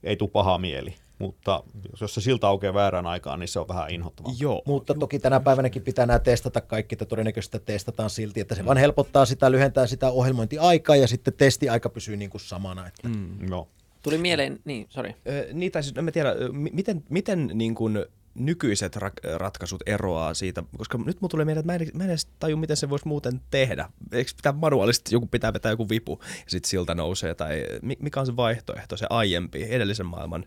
[0.04, 0.96] ei tule paha mieli.
[1.20, 1.64] Mutta
[2.02, 4.34] jos se silta aukeaa väärään aikaan, niin se on vähän inhottavaa.
[4.40, 4.62] Joo.
[4.66, 8.78] Mutta toki tänä päivänäkin pitää nämä testata kaikki, että todennäköisesti testataan silti, että se vaan
[8.78, 12.88] helpottaa sitä, lyhentää sitä ohjelmointiaikaa ja sitten testiaika pysyy niin kuin samana.
[12.88, 13.08] Että.
[13.08, 13.50] Mm.
[13.50, 13.68] Joo.
[14.02, 15.14] Tuli mieleen, niin, sorry.
[15.54, 16.36] niin, tai siis, en mä tiedä,
[16.72, 21.74] miten, miten niin kuin nykyiset ra- ratkaisut eroaa siitä, koska nyt mulla tulee mieleen, että
[21.74, 23.90] mä en, mä en edes taju, miten se voisi muuten tehdä.
[24.12, 28.26] Eikö pitää manuaalisesti, joku pitää vetää joku vipu ja sitten siltä nousee, tai mikä on
[28.26, 30.46] se vaihtoehto, se aiempi, edellisen maailman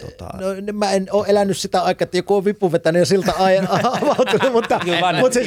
[0.00, 0.24] Tota...
[0.24, 3.68] No, mä en ole elänyt sitä aikaa, että joku on vipu vetänyt ja siltä ajan
[3.70, 4.80] avautunut, mutta...
[4.84, 5.46] Kyllä mutta siis,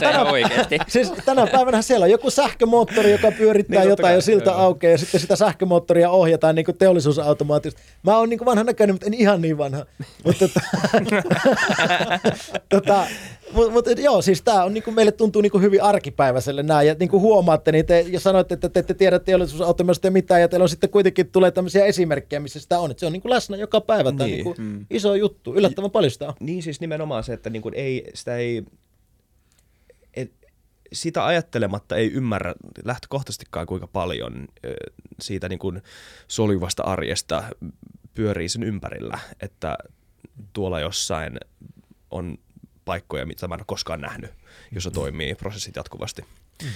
[0.00, 0.78] tänä, oikeasti.
[0.88, 4.58] Siis tänä päivänä siellä on joku sähkömoottori, joka pyörittää niin, jotain ja siltä joo.
[4.60, 7.82] aukeaa ja sitten sitä sähkömoottoria ohjataan niin kuin teollisuusautomaatisesti.
[8.02, 9.86] Mä oon niin kuin vanha näköinen, mutta en ihan niin vanha.
[10.24, 10.60] mutta, tota,
[12.68, 13.06] tota,
[13.52, 16.82] mutta mut, joo, siis tämä on niinku, meille tuntuu niinku hyvin arkipäiväiselle nämä.
[16.82, 20.62] Ja niinku huomaatte, niin te, jos sanoitte, että te ette tiedä teollisuusautomaista mitään, ja teillä
[20.62, 22.90] on sitten kuitenkin tulee tämmöisiä esimerkkejä, missä sitä on.
[22.90, 24.12] Että se on niinku läsnä joka päivä.
[24.12, 24.34] Tämä niin.
[24.34, 24.86] niinku mm.
[24.90, 25.54] iso juttu.
[25.54, 26.34] Yllättävän paljon sitä on.
[26.40, 28.62] Niin siis nimenomaan se, että niinku ei, sitä ei,
[30.14, 30.32] et,
[30.92, 34.48] sitä ajattelematta ei ymmärrä lähtökohtaisestikaan kuinka paljon
[35.20, 35.82] siitä niin kuin
[36.28, 37.44] soljuvasta arjesta
[38.14, 39.78] pyörii sen ympärillä, että
[40.52, 41.38] tuolla jossain
[42.10, 42.38] on
[42.84, 44.30] paikkoja, mitä mä en ole koskaan nähnyt,
[44.72, 44.94] jossa mm.
[44.94, 46.22] toimii prosessit jatkuvasti.
[46.62, 46.68] Mm.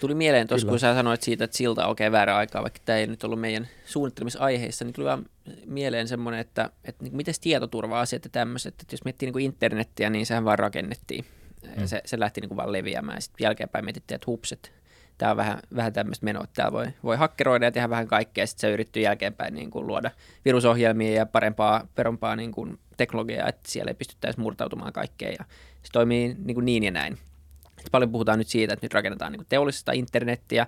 [0.00, 2.98] Tuli mieleen tuossa, kun sä sanoit siitä, että silta okei okay, väärä aikaa, vaikka tämä
[2.98, 5.26] ei nyt ollut meidän suunnittelumisaiheissa, niin tuli vaan
[5.66, 10.10] mieleen semmoinen, että, että niin miten tietoturva-asiat ja tämmöiset, että jos miettii niin kuin internettiä,
[10.10, 11.24] niin sehän vaan rakennettiin.
[11.62, 11.80] Mm.
[11.80, 13.22] Ja se, se lähti niin kuin vaan leviämään.
[13.22, 14.72] Sitten jälkeenpäin mietittiin, että hupset,
[15.22, 18.46] tämä on vähän, vähän tämmöistä menoa, että täällä voi, voi hakkeroida ja tehdä vähän kaikkea,
[18.46, 20.10] sitten se yrittää jälkeenpäin niin kuin luoda
[20.44, 25.44] virusohjelmia ja parempaa, perompaa niin kuin teknologiaa, että siellä ei pystyttäisi murtautumaan kaikkeen ja
[25.82, 27.12] se toimii niin, kuin niin ja näin.
[27.78, 30.66] Et paljon puhutaan nyt siitä, että nyt rakennetaan niin kuin teollista internettiä,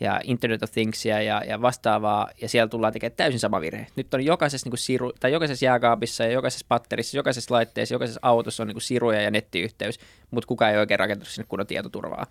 [0.00, 3.86] ja Internet of Thingsia ja, ja vastaavaa, ja siellä tullaan tekemään täysin sama virhe.
[3.96, 8.20] Nyt on jokaisessa, niin kuin siru, tai jokaisessa jääkaapissa ja jokaisessa patterissa, jokaisessa laitteessa, jokaisessa
[8.22, 9.98] autossa on niin kuin siruja ja nettiyhteys,
[10.30, 12.26] mutta kukaan ei oikein rakentanut sinne kunnon tietoturvaa.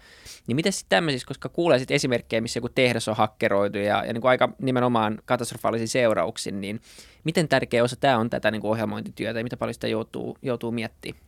[0.47, 4.13] Niin miten sitten tämmöisissä, koska kuulee sitten esimerkkejä, missä joku tehdas on hakkeroitu ja, ja
[4.13, 6.81] niin kuin aika nimenomaan katastrofaalisin seurauksin, niin
[7.23, 10.71] miten tärkeä osa tämä on tätä niin kuin ohjelmointityötä ja mitä paljon sitä joutuu, joutuu
[10.71, 11.23] miettimään?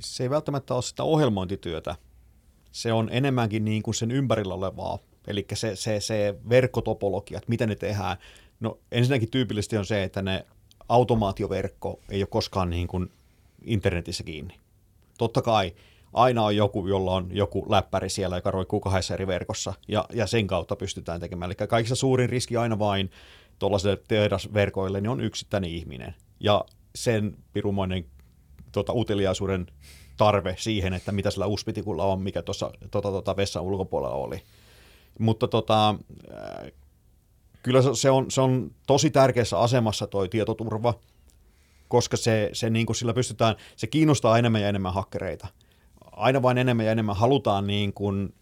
[0.00, 1.94] Se ei välttämättä ole sitä ohjelmointityötä,
[2.72, 7.68] se on enemmänkin niin kuin sen ympärillä olevaa Eli se, se, se verkkotopologia, että miten
[7.68, 8.16] ne tehdään.
[8.60, 10.46] No ensinnäkin tyypillisesti on se, että ne
[10.88, 13.10] automaatioverkko ei ole koskaan niin kuin
[13.64, 14.54] internetissä kiinni.
[15.18, 15.72] Totta kai
[16.12, 20.26] aina on joku, jolla on joku läppäri siellä, joka roikkuu kahdessa eri verkossa, ja, ja
[20.26, 21.50] sen kautta pystytään tekemään.
[21.50, 23.10] Eli kaikissa suurin riski aina vain
[23.58, 26.14] tuollaisille tehdasverkoille niin on yksittäinen ihminen.
[26.40, 26.64] Ja
[26.94, 28.04] sen pirumoinen
[28.72, 29.66] tota, uteliaisuuden
[30.16, 34.42] tarve siihen, että mitä sillä uspitikulla on, mikä tuossa tota, tota, vessan ulkopuolella oli.
[35.18, 36.72] Mutta tota, äh,
[37.62, 40.94] kyllä se on, se on tosi tärkeässä asemassa toi tietoturva,
[41.88, 45.46] koska se, se niin kuin sillä pystytään, se kiinnostaa enemmän ja enemmän hakkereita.
[46.12, 48.34] Aina vain enemmän ja enemmän halutaan niin kuin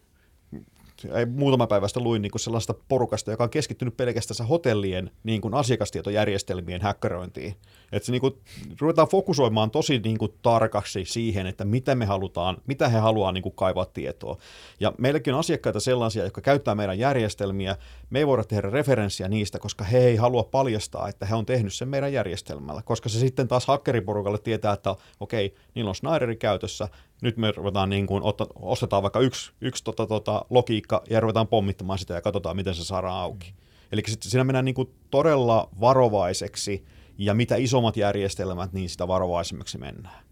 [1.13, 5.41] ei, muutama päivä sitten luin niin kuin sellaista porukasta, joka on keskittynyt pelkästään hotellien niin
[5.41, 7.55] kuin asiakastietojärjestelmien häkkärointiin.
[7.91, 8.33] Että se niin kuin,
[8.79, 13.41] ruvetaan fokusoimaan tosi niin kuin, tarkaksi siihen, että mitä me halutaan, mitä he haluaa niin
[13.41, 14.37] kuin, kaivaa tietoa.
[14.79, 17.77] Ja meilläkin on asiakkaita sellaisia, jotka käyttää meidän järjestelmiä.
[18.09, 21.73] Me ei voida tehdä referenssiä niistä, koska he ei halua paljastaa, että he on tehnyt
[21.73, 22.81] sen meidän järjestelmällä.
[22.85, 26.87] Koska se sitten taas hakkeriporukalle tietää, että okei, niillä on Snyderi käytössä,
[27.21, 31.47] nyt me ruvetaan niin kuin, otta, ostetaan vaikka yksi, yksi tota, tota, logiikka ja ruvetaan
[31.47, 33.51] pommittamaan sitä ja katsotaan, miten se saadaan auki.
[33.51, 33.65] Mm.
[33.91, 36.85] Eli sitten siinä mennään niin kuin todella varovaiseksi
[37.17, 40.24] ja mitä isommat järjestelmät, niin sitä varovaisemmaksi mennään.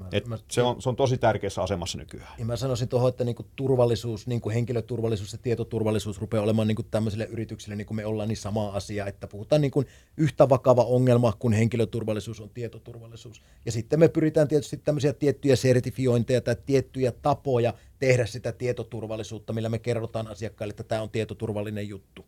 [0.00, 2.34] Mä, Et mä, se, on, se on tosi tärkeässä asemassa nykyään.
[2.38, 7.24] Ja mä sanoisin tuohon, että niinku turvallisuus, niinku henkilöturvallisuus ja tietoturvallisuus rupeaa olemaan niinku tämmöisille
[7.24, 9.84] yrityksille, niin kuin me ollaan, niin sama asia, että puhutaan niinku
[10.16, 13.42] yhtä vakava ongelma kuin henkilöturvallisuus on tietoturvallisuus.
[13.66, 19.68] Ja sitten me pyritään tietysti tämmöisiä tiettyjä sertifiointeja tai tiettyjä tapoja tehdä sitä tietoturvallisuutta, millä
[19.68, 22.26] me kerrotaan asiakkaille, että tämä on tietoturvallinen juttu.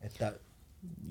[0.00, 0.34] Että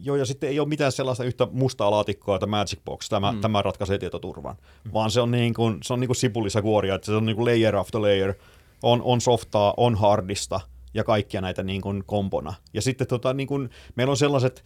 [0.06, 3.42] Joo, ja sitten ei ole mitään sellaista yhtä mustaa laatikkoa, että Magic Box, tämä, mm.
[3.42, 4.94] tämä ratkaisee tietoturvan, mm.
[4.94, 7.36] vaan se on niin kuin, se on niin kuin sipulissa kuoria, että se on niin
[7.36, 8.34] kuin layer after layer,
[8.84, 10.60] on, on softaa, on hardista
[10.94, 12.54] ja kaikkia näitä niin kuin kompona.
[12.74, 14.64] Ja sitten tota, niin kuin, meillä on sellaiset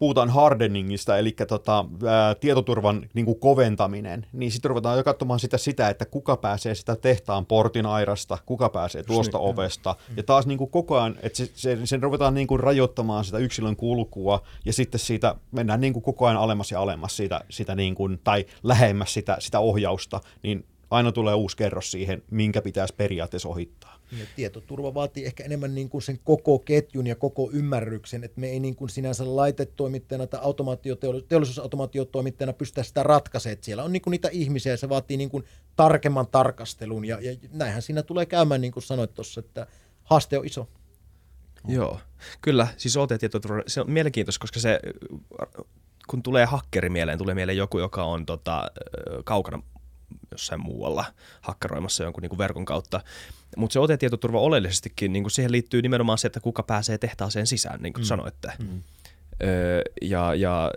[0.00, 5.58] puhutaan hardeningista, eli tota, ää, tietoturvan niin kuin koventaminen, niin sitten ruvetaan jo katsomaan sitä,
[5.58, 9.96] sitä, että kuka pääsee sitä tehtaan portin airasta, kuka pääsee tuosta Niin, ovesta.
[10.16, 13.38] Ja taas niin kuin koko ajan, että se, se, sen ruvetaan niin kuin rajoittamaan sitä
[13.38, 17.74] yksilön kulkua, ja sitten siitä mennään niin kuin koko ajan alemmas ja alemmas siitä, sitä
[17.74, 22.94] niin kuin, tai lähemmäs sitä, sitä ohjausta, niin aina tulee uusi kerros siihen, minkä pitäisi
[22.94, 23.99] periaatteessa ohittaa.
[24.18, 28.48] Ja tietoturva vaatii ehkä enemmän niin kuin sen koko ketjun ja koko ymmärryksen, että me
[28.48, 30.40] ei niin kuin sinänsä laitetoimittajana tai
[31.28, 33.52] teollisuusautomaatiotoimittajana pystytä sitä ratkaisemaan.
[33.52, 35.44] Että siellä on niin kuin niitä ihmisiä ja se vaatii niin kuin
[35.76, 39.66] tarkemman tarkastelun ja, ja näinhän siinä tulee käymään, niin kuin sanoit tuossa, että
[40.04, 40.68] haaste on iso.
[41.68, 42.00] Joo,
[42.40, 42.66] kyllä.
[42.76, 44.80] Siis OT-tietoturva, se on mielenkiintoista, koska se,
[46.08, 48.70] kun tulee hakkeri mieleen, tulee mieleen joku, joka on tota,
[49.24, 49.62] kaukana
[50.40, 51.04] jossain muualla
[51.40, 53.00] hakkeroimassa jonkun niin kuin verkon kautta.
[53.56, 57.82] Mutta se OT-tietoturva oleellisestikin, niin kuin siihen liittyy nimenomaan se, että kuka pääsee tehtaaseen sisään,
[57.82, 58.06] niin kuin mm.
[58.06, 58.52] sanoitte.
[58.58, 58.82] Mm.
[59.42, 60.70] Öö, ja ja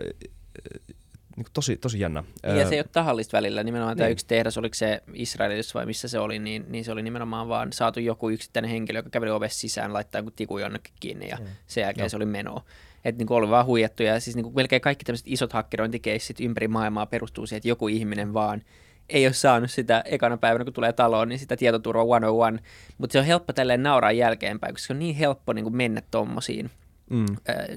[1.36, 2.24] niin kuin tosi, tosi jännä.
[2.42, 3.62] Ja se ei ole tahallista välillä.
[3.62, 4.12] Nimenomaan tämä Niin.
[4.12, 7.72] yksi tehdas, oliko se Israelissa vai missä se oli, niin, niin se oli nimenomaan vaan
[7.72, 11.82] saatu joku yksittäinen henkilö, joka käveli ovesta sisään, laittaa joku tiku jonnekin kiinni ja sen
[11.82, 12.64] jälkeen se oli meno.
[13.04, 16.68] Että niin oli vaan huijattu ja siis niin kuin melkein kaikki tämmöiset isot hakkerointikeissit ympäri
[16.68, 18.62] maailmaa perustuu siihen, että joku ihminen vaan
[19.08, 22.64] ei ole saanut sitä ekana päivänä, kun tulee taloon, niin sitä tietoturva 101.
[22.98, 26.02] Mutta se on helppo tälleen nauraa jälkeenpäin, koska se on niin helppo niin kuin mennä
[26.10, 26.70] tommosiin.
[27.10, 27.26] Mm.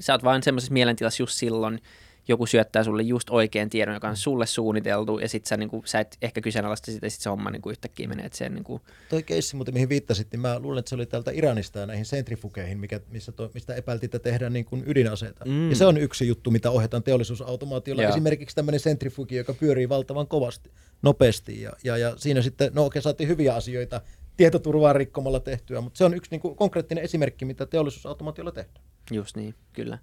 [0.00, 1.80] Sä oot vaan semmoisessa mielentilassa just silloin,
[2.28, 5.82] joku syöttää sulle just oikean tiedon, joka on sulle suunniteltu, ja sit sä, niin kuin,
[5.84, 8.48] sä et ehkä kyseenalaista sitä, ja sit se homma niin kuin yhtäkkiä menee, että se
[8.48, 11.78] niin kuin, Toi keissi muuten, mihin viittasit, niin mä luulen, että se oli täältä Iranista
[11.78, 15.44] ja näihin sentrifugeihin, mikä, missä to, mistä epäiltiin, että tehdään niin kuin ydinaseita.
[15.44, 15.70] Mm.
[15.70, 18.02] Ja se on yksi juttu, mitä ohjataan teollisuusautomaatiolla.
[18.02, 18.10] Joo.
[18.10, 20.70] Esimerkiksi tämmöinen sentrifugi, joka pyörii valtavan kovasti,
[21.02, 21.62] nopeasti.
[21.62, 24.00] Ja, ja, ja siinä sitten, no okei, saatiin hyviä asioita
[24.36, 28.84] tietoturvaa rikkomalla tehtyä, mutta se on yksi niin kuin konkreettinen esimerkki, mitä teollisuusautomaatiolla tehdään.
[29.10, 29.98] just niin, kyllä.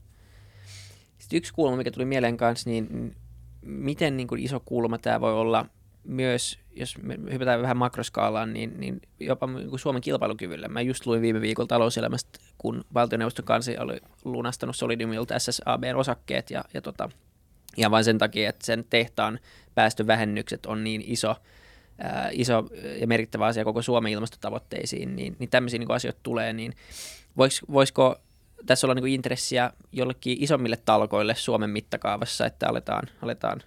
[1.26, 3.16] Sitten yksi kulma, mikä tuli mieleen kanssa, niin
[3.62, 5.66] miten niin kuin iso kulma tämä voi olla
[6.04, 10.68] myös, jos me hypätään vähän makroskaalaan, niin, niin jopa niin kuin Suomen kilpailukyvyllä.
[10.68, 16.64] Mä just luin viime viikolla talouselämästä, kun valtioneuvoston kanssa oli lunastanut Solidiumilta SSABn osakkeet ja,
[16.74, 17.10] ja tota,
[17.78, 19.40] ihan vain sen takia, että sen tehtaan
[19.76, 21.36] päästövähennykset on niin iso,
[21.98, 22.70] ää, iso
[23.00, 26.74] ja merkittävä asia koko Suomen ilmastotavoitteisiin, niin, niin tämmöisiä niin asioita tulee, niin
[27.38, 28.16] vois, voisiko
[28.66, 33.62] tässä olla niin intressiä jollekin isommille talkoille Suomen mittakaavassa, että aletaan, aletaan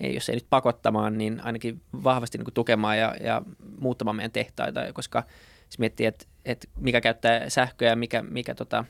[0.00, 3.42] ei, jos ei nyt pakottamaan, niin ainakin vahvasti niin tukemaan ja, ja
[3.78, 5.22] muuttamaan meidän tehtaita, koska
[5.66, 8.84] jos miettii, että, että mikä käyttää sähköä ja mikä, mikä tota,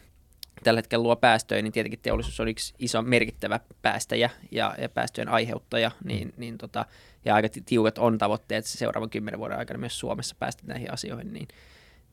[0.65, 5.29] tällä hetkellä luo päästöjä, niin tietenkin teollisuus on yksi iso merkittävä päästäjä ja, ja päästöjen
[5.29, 6.87] aiheuttaja, niin, niin tota,
[7.25, 11.33] ja aika ti- tiukat on tavoitteet seuraavan kymmenen vuoden aikana myös Suomessa päästä näihin asioihin,
[11.33, 11.49] niin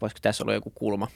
[0.01, 1.07] voisiko tässä olla joku kulma?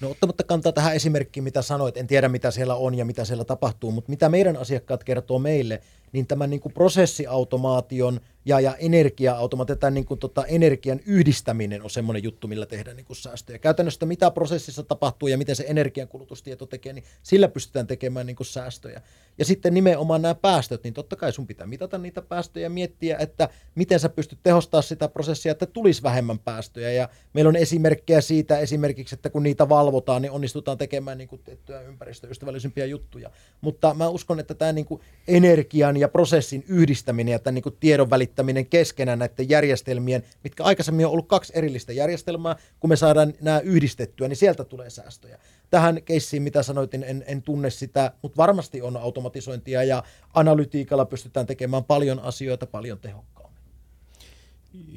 [0.00, 3.44] No ottamatta kantaa tähän esimerkkiin, mitä sanoit, en tiedä mitä siellä on ja mitä siellä
[3.44, 5.80] tapahtuu, mutta mitä meidän asiakkaat kertoo meille,
[6.12, 11.90] niin tämän niin kuin prosessiautomaation ja, ja energia-automaation, tämän niin kuin tota energian yhdistäminen on
[11.90, 13.58] semmoinen juttu, millä tehdään niin kuin säästöjä.
[13.58, 18.46] Käytännössä mitä prosessissa tapahtuu ja miten se energiankulutustieto tekee, niin sillä pystytään tekemään niin kuin
[18.46, 19.02] säästöjä.
[19.38, 23.16] Ja sitten nimenomaan nämä päästöt, niin totta kai sun pitää mitata niitä päästöjä ja miettiä,
[23.18, 26.92] että miten sä pystyt tehostaa sitä prosessia, että tulisi vähemmän päästöjä.
[26.92, 31.42] Ja meillä on esimerkkejä siitä esimerkiksi, että kun niitä valvotaan, niin onnistutaan tekemään niin kuin
[31.44, 33.30] tiettyjä ympäristöystävällisempiä juttuja.
[33.60, 37.76] Mutta mä uskon, että tämä niin kuin energian ja prosessin yhdistäminen ja tämän niin kuin
[37.80, 43.34] tiedon välittäminen keskenään näiden järjestelmien, mitkä aikaisemmin on ollut kaksi erillistä järjestelmää, kun me saadaan
[43.40, 45.38] nämä yhdistettyä, niin sieltä tulee säästöjä.
[45.70, 50.02] Tähän keissiin, mitä sanoitin, en, en tunne sitä, mutta varmasti on automatisointia ja
[50.34, 53.62] analytiikalla pystytään tekemään paljon asioita paljon tehokkaammin.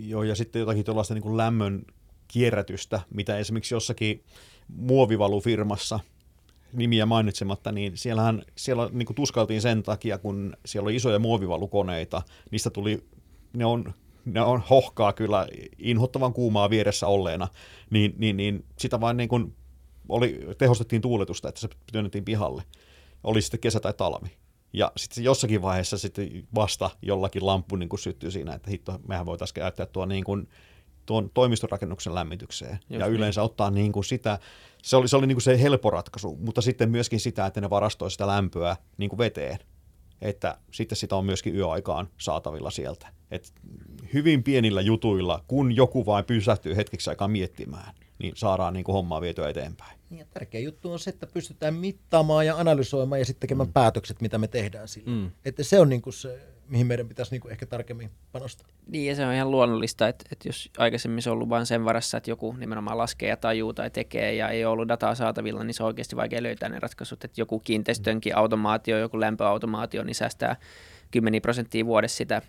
[0.07, 1.85] Joo, ja sitten jotakin tuollaista niin lämmön
[2.27, 4.23] kierrätystä, mitä esimerkiksi jossakin
[4.67, 5.99] muovivalufirmassa
[6.73, 12.21] nimiä mainitsematta, niin siellähän siellä niin kuin tuskaltiin sen takia, kun siellä oli isoja muovivalukoneita,
[12.51, 13.03] niistä tuli,
[13.53, 13.93] ne on,
[14.25, 15.47] ne on hohkaa kyllä
[15.77, 17.47] inhottavan kuumaa vieressä olleena,
[17.89, 19.55] niin, niin, niin sitä vain niin kuin
[20.09, 22.63] oli, tehostettiin tuuletusta, että se työnnettiin pihalle.
[23.23, 24.29] Oli sitten kesä tai talvi.
[24.73, 29.25] Ja sitten jossakin vaiheessa sitten vasta jollakin lamppu niin kuin syttyi siinä, että hitto, mehän
[29.25, 30.47] voitaisiin käyttää tuo niin kuin,
[31.11, 32.71] tuon toimistorakennuksen lämmitykseen.
[32.71, 33.15] Just ja niin.
[33.15, 34.39] yleensä ottaa niin kuin sitä,
[34.83, 37.69] se oli, se oli niin kuin se helppo ratkaisu, mutta sitten myöskin sitä, että ne
[37.69, 39.59] varastoi sitä lämpöä niin kuin veteen.
[40.21, 43.07] Että sitten sitä on myöskin yöaikaan saatavilla sieltä.
[43.31, 43.53] Et
[44.13, 49.21] hyvin pienillä jutuilla, kun joku vain pysähtyy hetkeksi aikaa miettimään, niin saadaan niin kuin hommaa
[49.21, 49.99] vietyä eteenpäin.
[50.09, 53.73] Niin ja tärkeä juttu on se, että pystytään mittaamaan ja analysoimaan ja sitten tekemään mm.
[53.73, 55.11] päätökset, mitä me tehdään sillä.
[55.11, 55.17] Mm.
[55.17, 55.31] Mm.
[55.45, 56.39] Että se on niin kuin se,
[56.71, 58.67] mihin meidän pitäisi niin kuin ehkä tarkemmin panostaa.
[58.87, 61.85] Niin, ja se on ihan luonnollista, että, että jos aikaisemmin se on ollut vain sen
[61.85, 65.63] varassa, että joku nimenomaan laskee ja tajuu tai tekee ja ei ole ollut dataa saatavilla,
[65.63, 67.23] niin se on oikeasti vaikea löytää ne ratkaisut.
[67.23, 70.55] Että joku kiinteistönkin automaatio, joku lämpöautomaatio, niin säästää
[71.11, 72.41] kymmeniä prosenttia vuodessa sitä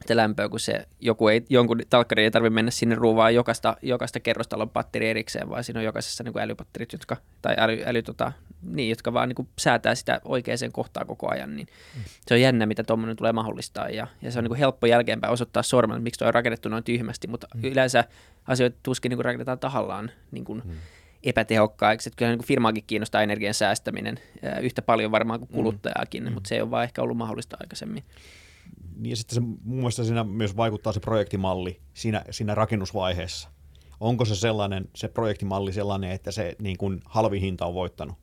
[0.00, 4.20] sitä lämpöä, kun se joku ei, jonkun talkkari ei tarvitse mennä sinne ruuvaan jokaista, jokaista
[4.20, 8.88] kerrostalon patteri erikseen, vaan siinä on jokaisessa niin älypatterit, jotka, tai äly, äly tota, niin,
[8.88, 12.02] jotka vaan niin säätää sitä oikeaan kohtaan koko ajan, niin mm.
[12.26, 15.62] se on jännä, mitä tuommoinen tulee mahdollistaa, ja, ja se on niin helppo jälkeenpäin osoittaa
[15.62, 17.64] sormella, että miksi tuo on rakennettu noin tyhmästi, mutta mm.
[17.64, 18.04] yleensä
[18.46, 20.74] asioita tuskin niin rakennetaan tahallaan niin kuin mm
[21.22, 22.08] epätehokkaiksi.
[22.08, 24.18] Että kyllä niin firmaakin kiinnostaa energian säästäminen
[24.62, 26.32] yhtä paljon varmaan kuin kuluttajaakin, mm.
[26.32, 28.04] mutta se ei ole vaan ehkä ollut mahdollista aikaisemmin
[29.00, 33.48] niin sitten se, mun mielestä siinä myös vaikuttaa se projektimalli siinä, siinä rakennusvaiheessa.
[34.00, 38.16] Onko se sellainen, se projektimalli sellainen, että se niin kuin halvi hinta on voittanut?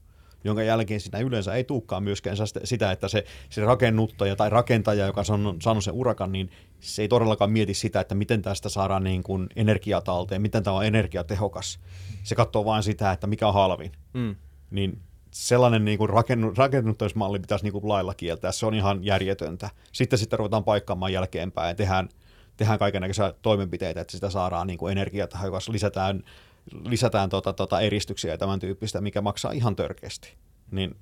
[0.43, 5.23] Jonka jälkeen sitä yleensä ei tulekaan myöskään sitä, että se, se rakennuttaja tai rakentaja, joka
[5.29, 9.23] on saanut sen urakan, niin se ei todellakaan mieti sitä, että miten tästä saadaan niin
[9.23, 11.79] kuin energiatalteen, miten tämä on energiatehokas.
[12.23, 13.91] Se katsoo vain sitä, että mikä on halvin.
[14.13, 14.35] Mm.
[14.71, 19.69] Niin sellainen niin kuin rakennu, rakennuttaismalli pitäisi niin kuin lailla kieltää, se on ihan järjetöntä.
[19.91, 22.09] Sitten sitten ruvetaan paikkaamaan jälkeenpäin ja tehdään,
[22.57, 26.23] tehdään kaikenlaisia toimenpiteitä, että sitä saadaan niin kuin energiatehokas, lisätään,
[26.85, 30.33] lisätään tota, tota eristyksiä ja tämän tyyppistä, mikä maksaa ihan törkeästi.
[30.71, 30.95] Niin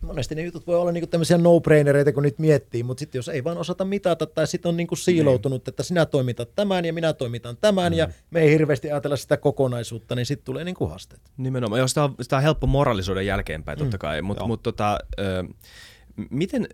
[0.00, 3.44] monesti ne jutut voi olla niinku tämmöisiä no-brainereita, kun nyt miettii, mutta sitten jos ei
[3.44, 7.56] vaan osata mitata tai sitten on niinku siiloutunut, että sinä toimitat tämän ja minä toimitan
[7.60, 7.98] tämän mm.
[7.98, 11.22] ja me ei hirveästi ajatella sitä kokonaisuutta, niin sitten tulee niinku haasteet.
[11.36, 14.00] Nimenomaan, joo, sitä on, sitä on helppo moralisoida jälkeenpäin totta mm.
[14.00, 14.98] kai, mutta mut, tota,
[16.30, 16.68] miten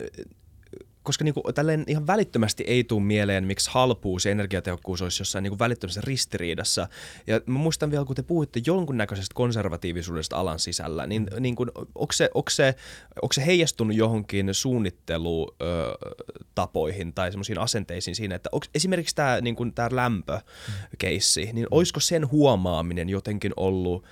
[1.06, 5.42] koska niin kuin, tälleen ihan välittömästi ei tule mieleen, miksi halpuus ja energiatehokkuus olisi jossain
[5.42, 6.88] niin kuin välittömässä ristiriidassa.
[7.26, 12.12] Ja mä muistan vielä, kun te puhuitte jonkunnäköisestä konservatiivisuudesta alan sisällä, niin, niin kuin, onko,
[12.12, 12.74] se, onko, se,
[13.22, 19.74] onko se heijastunut johonkin suunnittelutapoihin tai semmoisiin asenteisiin siinä, että onko esimerkiksi tämä, niin kuin,
[19.74, 24.04] tämä lämpökeissi, niin olisiko sen huomaaminen jotenkin ollut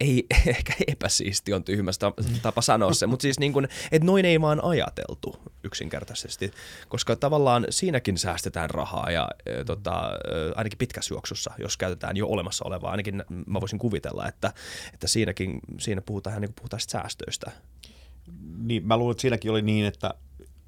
[0.00, 2.12] ei ehkä epäsiisti on tyhmästä
[2.42, 6.50] tapa sanoa se, mutta siis niin kuin, että noin ei vaan ajateltu yksinkertaisesti,
[6.88, 10.10] koska tavallaan siinäkin säästetään rahaa ja e, tota,
[10.54, 14.52] ainakin pitkässä juoksussa, jos käytetään jo olemassa olevaa, ainakin mä voisin kuvitella, että,
[14.94, 17.50] että siinäkin, siinä puhutaan niin kuin puhutaan säästöistä.
[18.58, 20.14] Niin, mä luulen, että siinäkin oli niin, että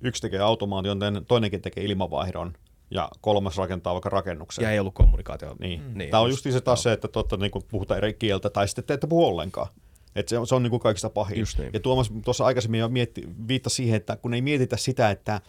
[0.00, 2.54] yksi tekee automaation, toinenkin tekee ilmavaihdon,
[2.90, 4.62] ja kolmas rakentaa vaikka rakennuksen.
[4.62, 5.56] Ja ei ollut kommunikaatio.
[5.58, 5.82] Niin.
[5.82, 5.98] Mm.
[5.98, 8.84] niin Tämä on just se taas se, että totta, niin puhutaan eri kieltä tai sitten
[8.84, 9.68] te ette puhu ollenkaan.
[10.16, 11.46] Et se on, se on niin kuin kaikista pahin.
[11.58, 11.70] Niin.
[11.72, 15.40] Ja Tuomas tuossa aikaisemmin jo mietti, viittasi siihen, että kun ei mietitä sitä, että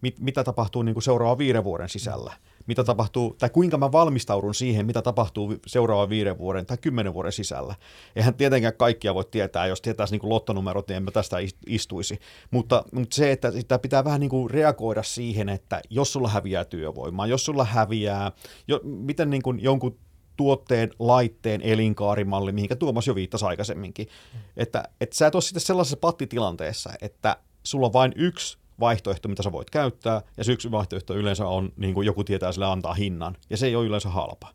[0.00, 2.32] mit, mitä tapahtuu niin kuin seuraavan viiden vuoden sisällä.
[2.32, 7.14] Mm mitä tapahtuu, tai kuinka mä valmistaudun siihen, mitä tapahtuu seuraavan viiden vuoden tai kymmenen
[7.14, 7.74] vuoden sisällä.
[8.16, 11.36] Eihän tietenkään kaikkia voi tietää, jos tietäisi niin lottonumerot, niin en mä tästä
[11.66, 12.18] istuisi.
[12.50, 16.64] Mutta, mutta se, että sitä pitää vähän niin kuin reagoida siihen, että jos sulla häviää
[16.64, 18.32] työvoimaa, jos sulla häviää,
[18.68, 19.98] jo, miten niin kuin jonkun
[20.36, 24.08] tuotteen, laitteen elinkaarimalli, mihinkä Tuomas jo viittasi aikaisemminkin.
[24.56, 29.42] Että, että sä et ole sitten sellaisessa pattitilanteessa, että sulla on vain yksi vaihtoehto, mitä
[29.42, 32.94] sä voit käyttää, ja se yksi vaihtoehto yleensä on, niin kuin joku tietää sille antaa
[32.94, 34.48] hinnan, ja se ei ole yleensä halpa.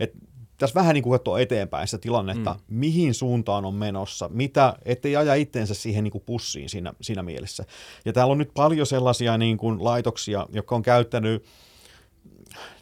[0.00, 0.12] Et
[0.58, 2.76] tässä vähän niin kuin katsoa eteenpäin sitä tilannetta, mm.
[2.78, 7.64] mihin suuntaan on menossa, mitä, ettei aja itteensä siihen niin kuin pussiin siinä, siinä mielessä.
[8.04, 11.44] Ja täällä on nyt paljon sellaisia niin kuin laitoksia, jotka on käyttänyt,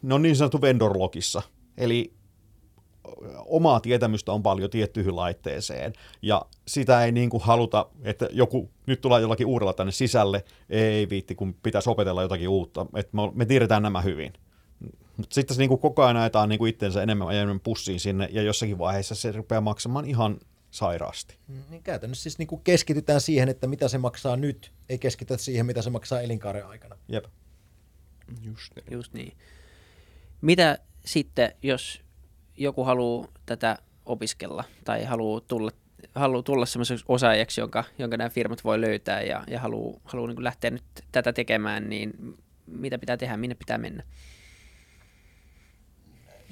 [0.03, 1.43] no niin sanottu vendorlogissa,
[1.77, 2.18] eli
[3.47, 5.93] omaa tietämystä on paljon tiettyihin laitteeseen,
[6.23, 11.09] ja sitä ei niin kuin haluta, että joku nyt tulee jollakin uudella tänne sisälle, ei
[11.09, 14.33] viitti, kun pitäisi opetella jotakin uutta, että me, me tiedetään nämä hyvin.
[15.17, 18.01] Mutta sitten se niin kuin koko ajan ajetaan niin kuin itsensä enemmän ja enemmän pussiin
[18.01, 20.39] sinne, ja jossakin vaiheessa se rupeaa maksamaan ihan
[20.71, 21.39] sairaasti.
[21.49, 25.43] Mm, niin käytännössä siis niin kuin keskitytään siihen, että mitä se maksaa nyt, ei keskitytä
[25.43, 26.97] siihen, mitä se maksaa elinkaaren aikana.
[27.09, 27.25] Jep.
[28.43, 28.85] Just niin.
[28.91, 29.37] Just niin.
[30.41, 32.01] Mitä sitten, jos
[32.59, 35.71] joku haluaa tätä opiskella tai haluaa tulla,
[36.15, 40.45] haluaa tulla semmoiseksi osaajaksi, jonka, jonka nämä firmat voi löytää ja, ja haluaa, haluaa niin
[40.45, 42.35] lähteä nyt tätä tekemään, niin
[42.67, 44.03] mitä pitää tehdä, minne pitää mennä?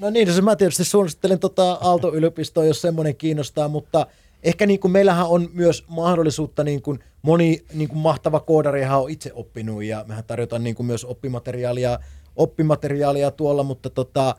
[0.01, 4.07] No niin, se mä tietysti suunnittelen tota Aalto-yliopistoa, jos semmoinen kiinnostaa, mutta
[4.43, 9.11] ehkä niin kuin meillähän on myös mahdollisuutta, niin kuin moni niin kuin mahtava koodarihan on
[9.11, 11.99] itse oppinut ja mehän tarjotaan niin kuin myös oppimateriaalia,
[12.37, 14.35] oppimateriaalia tuolla, mutta tota,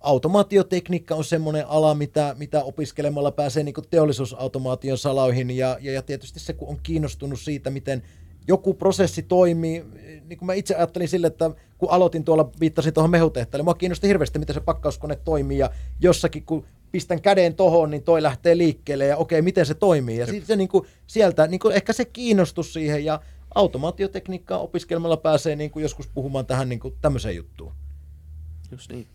[0.00, 6.40] automaatiotekniikka on semmoinen ala, mitä, mitä opiskelemalla pääsee niin teollisuusautomaation salauihin ja, ja, ja tietysti
[6.40, 8.02] se, kun on kiinnostunut siitä, miten
[8.48, 9.84] joku prosessi toimii,
[10.24, 14.08] niin kuin mä itse ajattelin sille, että kun aloitin tuolla, viittasin tuohon mehutehtaalle, mua kiinnosti
[14.08, 15.70] hirveästi, miten se pakkauskone toimii ja
[16.00, 20.16] jossakin, kun pistän käden tohon, niin toi lähtee liikkeelle ja okei, miten se toimii.
[20.18, 23.20] Ja se, se niin kuin, sieltä niin kuin ehkä se kiinnostus siihen ja
[23.54, 27.72] automaatiotekniikkaa opiskelmalla pääsee niin kuin joskus puhumaan tähän niin kuin tämmöiseen juttuun.
[28.70, 29.06] Just niin.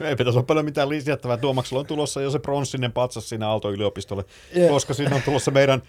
[0.00, 1.36] Ei pitäisi olla paljon mitään lisättävää.
[1.36, 4.24] Tuomaksella on tulossa jo se pronssinen patsas siinä Aalto-yliopistolle,
[4.54, 5.82] Ja- koska siinä on tulossa meidän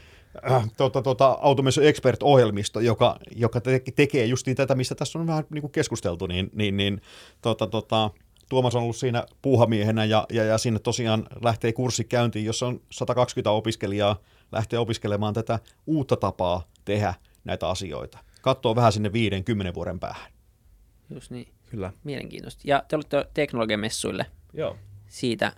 [0.51, 5.27] äh, tuota, tuota, Automation Expert-ohjelmisto, joka, joka te- tekee just niin tätä, mistä tässä on
[5.27, 7.01] vähän niin kuin keskusteltu, niin, niin, niin
[7.41, 8.09] tota, tota,
[8.49, 12.81] Tuomas on ollut siinä puuhamiehenä ja, ja, ja sinne tosiaan lähtee kurssi käyntiin, jossa on
[12.91, 14.21] 120 opiskelijaa
[14.51, 18.17] lähtee opiskelemaan tätä uutta tapaa tehdä näitä asioita.
[18.41, 19.09] Katsoo vähän sinne
[19.71, 20.31] 5-10 vuoden päähän.
[21.13, 21.47] Just niin.
[21.69, 21.93] Kyllä.
[22.03, 22.61] Mielenkiintoista.
[22.65, 24.25] Ja te olitte teknologiamessuille.
[24.53, 24.75] Joo.
[25.07, 25.51] Siitä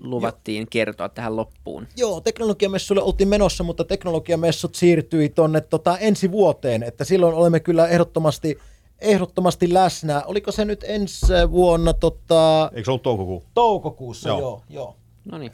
[0.00, 1.86] luvattiin kertoa tähän loppuun.
[1.96, 7.86] Joo, teknologiamessuille oltiin menossa, mutta teknologiamessut siirtyi tuonne tota, ensi vuoteen, että silloin olemme kyllä
[7.88, 8.58] ehdottomasti,
[8.98, 10.22] ehdottomasti läsnä.
[10.26, 13.42] Oliko se nyt ensi vuonna tota, Eikö se ollut toukokuu?
[13.54, 14.28] toukokuussa?
[14.28, 14.38] Joo.
[14.40, 14.96] Joo, joo.
[15.24, 15.52] No niin.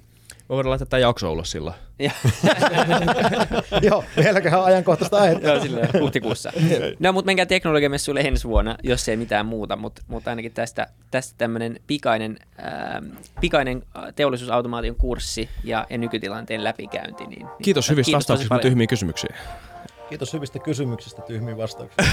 [0.49, 1.77] Me voidaan laittaa tämä jakso ulos silloin.
[3.83, 5.49] Joo, vieläköhän ajankohtaista aihetta.
[5.49, 6.53] joo, silleen huhtikuussa.
[6.99, 11.35] No, mutta menkää teknologiamessuille ensi vuonna, jos ei mitään muuta, mutta mut ainakin tästä, tästä
[11.39, 13.03] tämmöinen pikainen, ää,
[13.41, 17.27] pikainen äh, teollisuusautomaation kurssi ja, ja nykytilanteen läpikäynti.
[17.27, 19.35] Niin, niin Kiitos hyvistä vastauksista tyhmiin kysymyksiin.
[20.09, 22.05] Kiitos hyvistä kysymyksistä, tyhmiä vastauksia.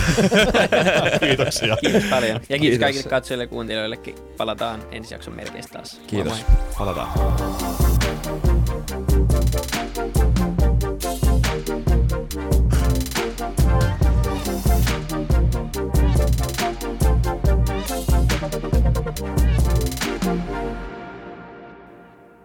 [1.19, 1.77] Kiitoksia.
[1.77, 2.31] Kiitos paljon.
[2.31, 2.79] Ja kiitos, Kiitos.
[2.79, 4.15] kaikille katsojille ja kuuntelijoillekin.
[4.37, 5.97] Palataan ensi jakson merkeissä taas.
[5.97, 6.33] Moi Kiitos.
[6.33, 6.57] moi.
[6.77, 7.09] Palataan.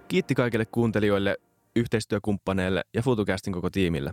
[0.08, 1.36] Kiitti kaikille kuuntelijoille,
[1.76, 4.12] yhteistyökumppaneille ja FutuCastin koko tiimille.